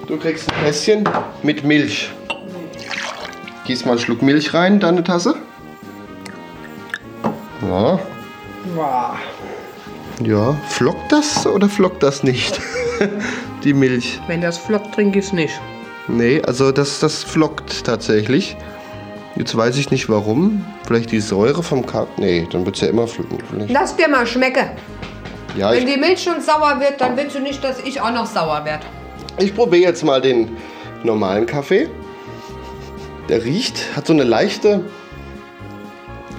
Du 0.09 0.17
kriegst 0.17 0.51
ein 0.51 0.65
Tässchen 0.65 1.09
mit 1.43 1.63
Milch. 1.63 2.11
Gieß 3.65 3.85
mal 3.85 3.93
einen 3.93 4.01
Schluck 4.01 4.23
Milch 4.23 4.53
rein, 4.53 4.81
deine 4.81 5.05
Tasse. 5.05 5.37
Ja. 7.63 8.01
Wow. 8.75 9.19
Ja, 10.25 10.57
flockt 10.69 11.13
das 11.13 11.47
oder 11.47 11.69
flockt 11.69 12.03
das 12.03 12.25
nicht? 12.25 12.61
Die 13.65 13.75
Milch. 13.75 14.19
Wenn 14.27 14.41
das 14.41 14.59
flockt, 14.59 14.95
trinke 14.95 15.19
ich 15.19 15.27
es 15.27 15.33
nicht. 15.33 15.61
Nee, 16.09 16.41
also 16.43 16.73
das, 16.73 16.99
das 17.01 17.23
flockt 17.23 17.85
tatsächlich. 17.85 18.57
Jetzt 19.37 19.57
weiß 19.57 19.77
ich 19.77 19.91
nicht 19.91 20.09
warum. 20.09 20.65
Vielleicht 20.87 21.13
die 21.13 21.21
Säure 21.21 21.63
vom 21.63 21.87
Kap. 21.87 22.09
Nee, 22.19 22.49
dann 22.51 22.65
wird 22.67 22.77
es 22.77 22.83
ja 22.83 22.89
immer 22.89 23.07
flocken. 23.07 23.39
Vielleicht- 23.49 23.71
Lass 23.73 23.95
dir 23.97 24.09
mal 24.09 24.27
schmecken. 24.27 24.71
Ja, 25.57 25.71
Wenn 25.73 25.87
ich, 25.87 25.95
die 25.95 26.01
Milch 26.01 26.23
schon 26.23 26.41
sauer 26.41 26.81
wird, 26.81 27.01
dann 27.01 27.17
willst 27.17 27.37
du 27.37 27.41
nicht, 27.41 27.63
dass 27.63 27.81
ich 27.81 28.01
auch 28.01 28.13
noch 28.13 28.27
sauer 28.27 28.65
werde. 28.65 28.85
ich 29.39 29.55
probiere 29.55 29.83
jetzt 29.91 30.05
mal 30.05 30.21
den 30.21 30.57
normalen 31.05 31.47
Kaffee. 31.47 31.89
Der 33.29 33.45
riecht, 33.45 33.95
hat 33.97 34.07
so 34.07 34.13
eine 34.13 34.25
leichte, 34.25 34.85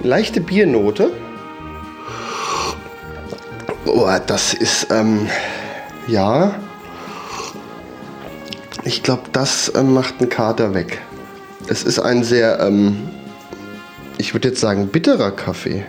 leichte 0.02 0.40
Biernote. 0.40 1.10
Oh, 3.86 4.08
das 4.26 4.54
ist, 4.54 4.88
ähm, 4.90 5.28
ja. 6.06 6.54
Ich 8.84 9.02
glaube, 9.02 9.22
das 9.32 9.72
ähm, 9.76 9.94
macht 9.94 10.14
einen 10.20 10.28
Kater 10.28 10.74
weg. 10.74 11.00
Es 11.68 11.84
ist 11.84 11.98
ein 12.00 12.24
sehr, 12.24 12.58
ähm, 12.60 13.08
ich 14.18 14.34
würde 14.34 14.48
jetzt 14.48 14.60
sagen, 14.60 14.88
bitterer 14.88 15.30
Kaffee. 15.30 15.84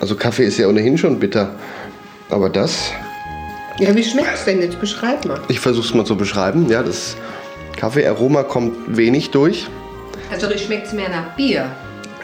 Also 0.00 0.14
Kaffee 0.14 0.44
ist 0.44 0.58
ja 0.58 0.68
ohnehin 0.68 0.96
schon 0.96 1.18
bitter. 1.18 1.56
Aber 2.30 2.48
das, 2.48 2.92
Ja, 3.78 3.94
wie 3.94 4.04
schmeckt's 4.04 4.44
denn 4.44 4.60
jetzt? 4.62 4.80
Beschreib 4.80 5.24
mal. 5.24 5.40
ich 5.48 5.58
versuche 5.58 5.86
es 5.86 5.94
mal 5.94 6.06
zu 6.06 6.16
beschreiben. 6.16 6.68
Ja, 6.68 6.82
das 6.82 7.16
Kaffeearoma 7.76 8.44
kommt 8.44 8.96
wenig 8.96 9.30
durch. 9.30 9.66
Also, 10.30 10.48
ich 10.50 10.64
schmeckt's 10.64 10.92
mehr 10.92 11.08
nach 11.08 11.34
Bier. 11.34 11.68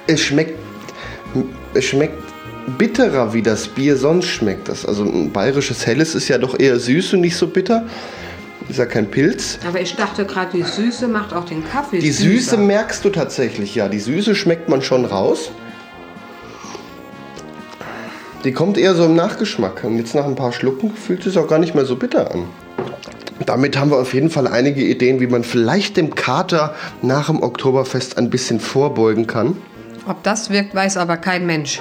Es 0.06 0.20
schmeckt, 0.20 0.56
es 1.74 1.84
schmeckt 1.86 2.22
bitterer, 2.78 3.32
wie 3.32 3.42
das 3.42 3.66
Bier 3.66 3.96
sonst 3.96 4.26
schmeckt. 4.28 4.68
Das, 4.68 4.86
also 4.86 5.02
ein 5.02 5.32
bayerisches 5.32 5.84
Helles 5.86 6.14
ist 6.14 6.28
ja 6.28 6.38
doch 6.38 6.56
eher 6.58 6.78
süß 6.78 7.14
und 7.14 7.20
nicht 7.22 7.36
so 7.36 7.48
bitter. 7.48 7.84
Ist 8.68 8.78
ja 8.78 8.86
kein 8.86 9.10
Pilz. 9.10 9.58
Aber 9.66 9.80
ich 9.80 9.94
dachte 9.94 10.24
gerade, 10.24 10.56
die 10.56 10.62
Süße 10.62 11.06
macht 11.06 11.32
auch 11.32 11.44
den 11.44 11.64
Kaffee 11.64 12.00
Die 12.00 12.10
Süße 12.10 12.30
süßer. 12.50 12.56
merkst 12.56 13.04
du 13.04 13.10
tatsächlich, 13.10 13.74
ja. 13.74 13.88
Die 13.88 14.00
Süße 14.00 14.34
schmeckt 14.34 14.68
man 14.68 14.82
schon 14.82 15.04
raus. 15.04 15.50
Die 18.44 18.52
kommt 18.52 18.76
eher 18.76 18.94
so 18.94 19.04
im 19.04 19.14
Nachgeschmack. 19.14 19.84
Und 19.84 19.98
jetzt 19.98 20.14
nach 20.14 20.24
ein 20.24 20.34
paar 20.34 20.52
Schlucken 20.52 20.92
fühlt 20.94 21.26
es 21.26 21.36
auch 21.36 21.46
gar 21.48 21.58
nicht 21.58 21.74
mehr 21.74 21.84
so 21.84 21.96
bitter 21.96 22.30
an. 22.32 22.44
Damit 23.44 23.78
haben 23.78 23.90
wir 23.90 23.98
auf 23.98 24.14
jeden 24.14 24.30
Fall 24.30 24.48
einige 24.48 24.82
Ideen, 24.82 25.20
wie 25.20 25.26
man 25.26 25.44
vielleicht 25.44 25.96
dem 25.96 26.14
Kater 26.14 26.74
nach 27.02 27.26
dem 27.26 27.42
Oktoberfest 27.42 28.18
ein 28.18 28.30
bisschen 28.30 28.58
vorbeugen 28.60 29.26
kann. 29.26 29.56
Ob 30.08 30.22
das 30.22 30.50
wirkt, 30.50 30.74
weiß 30.74 30.96
aber 30.96 31.16
kein 31.16 31.46
Mensch. 31.46 31.80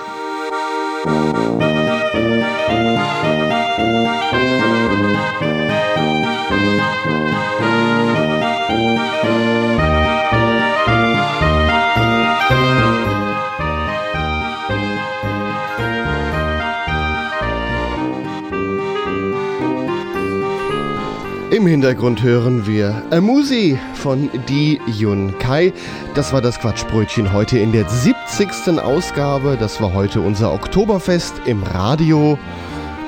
Hintergrund 21.75 22.23
hören 22.23 22.65
wir 22.65 23.03
Amusi 23.11 23.77
von 23.95 24.29
Di 24.47 24.79
Yun 24.97 25.37
Kai. 25.39 25.73
Das 26.13 26.31
war 26.31 26.41
das 26.41 26.57
Quatschbrötchen 26.57 27.33
heute 27.33 27.59
in 27.59 27.73
der 27.73 27.83
70. 27.89 28.79
Ausgabe. 28.81 29.57
Das 29.59 29.81
war 29.81 29.93
heute 29.93 30.21
unser 30.21 30.53
Oktoberfest 30.53 31.33
im 31.45 31.63
Radio 31.63 32.39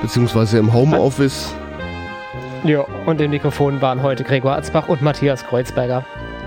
beziehungsweise 0.02 0.58
im 0.58 0.74
Homeoffice. 0.74 1.56
Ja, 2.66 2.82
und 3.06 3.22
im 3.22 3.32
Mikrofon 3.32 3.82
waren 3.82 4.04
heute 4.04 4.26
Gregor 4.26 4.58
Atzbach 4.58 4.90
und 4.90 5.02
Matthias 5.02 5.46
Kreuzberger. 5.46 6.04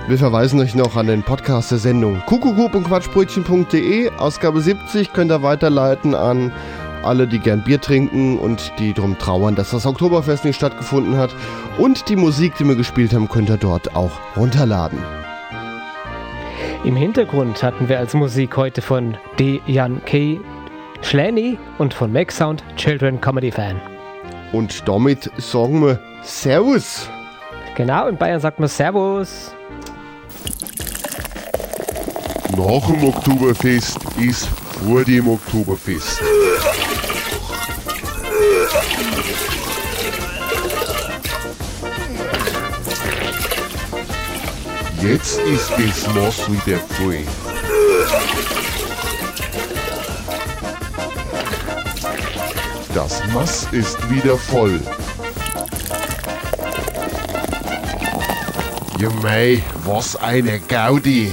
Wir 0.07 0.19
verweisen 0.19 0.61
euch 0.61 0.75
noch 0.75 0.97
an 0.97 1.07
den 1.07 1.23
Podcast 1.23 1.71
der 1.71 1.79
Sendung 1.79 2.21
kuckuckuck.quatschbrötchen.de. 2.27 4.11
Ausgabe 4.19 4.61
70 4.61 5.15
könnt 5.15 5.33
ihr 5.33 5.43
weiterleiten 5.43 6.15
an 6.15 6.53
alle, 7.03 7.27
die 7.27 7.39
gern 7.39 7.63
Bier 7.65 7.81
trinken 7.81 8.39
und 8.39 8.73
die 8.79 8.93
drum 8.93 9.19
trauern, 9.19 9.55
dass 9.55 9.71
das 9.71 9.87
Oktoberfest 9.87 10.45
nicht 10.45 10.57
stattgefunden 10.57 11.17
hat. 11.17 11.35
Und 11.79 12.09
die 12.09 12.17
Musik, 12.17 12.55
die 12.59 12.65
wir 12.65 12.77
gespielt 12.77 13.13
haben, 13.13 13.29
könnt 13.29 13.51
ihr 13.51 13.57
dort 13.57 13.95
auch 13.95 14.13
runterladen. 14.37 14.99
Im 16.85 16.97
Hintergrund 16.97 17.63
hatten 17.63 17.89
wir 17.89 17.99
als 17.99 18.15
Musik 18.15 18.57
heute 18.57 18.81
von 18.81 19.17
D. 19.39 19.61
Jan 19.67 20.01
K. 20.05 20.41
Schlaney 21.03 21.59
und 21.79 21.93
von 21.93 22.13
Mac 22.13 22.33
Sound 22.33 22.63
Children 22.77 23.21
Comedy 23.21 23.51
Fan. 23.51 23.81
Und 24.53 24.89
damit 24.89 25.31
sagen 25.37 25.83
wir 25.83 25.99
Servus. 26.23 27.09
Genau, 27.77 28.09
in 28.09 28.17
Bayern 28.17 28.41
sagt 28.41 28.59
man 28.59 28.69
Servus. 28.69 29.55
Nach 32.57 32.87
dem 32.87 33.05
Oktoberfest 33.05 33.99
ist 34.19 34.47
vor 34.85 35.05
dem 35.05 35.29
Oktoberfest. 35.29 36.21
Jetzt 45.03 45.41
ist 45.41 45.71
das 45.71 46.15
Maß 46.15 46.53
wieder 46.53 46.79
voll. 46.79 47.19
Das 52.95 53.23
Maß 53.33 53.69
ist 53.73 54.11
wieder 54.11 54.37
voll. 54.37 54.81
Ja 58.99 59.09
mei, 59.23 59.63
was 59.85 60.17
eine 60.17 60.61
Gaudi. 60.61 61.33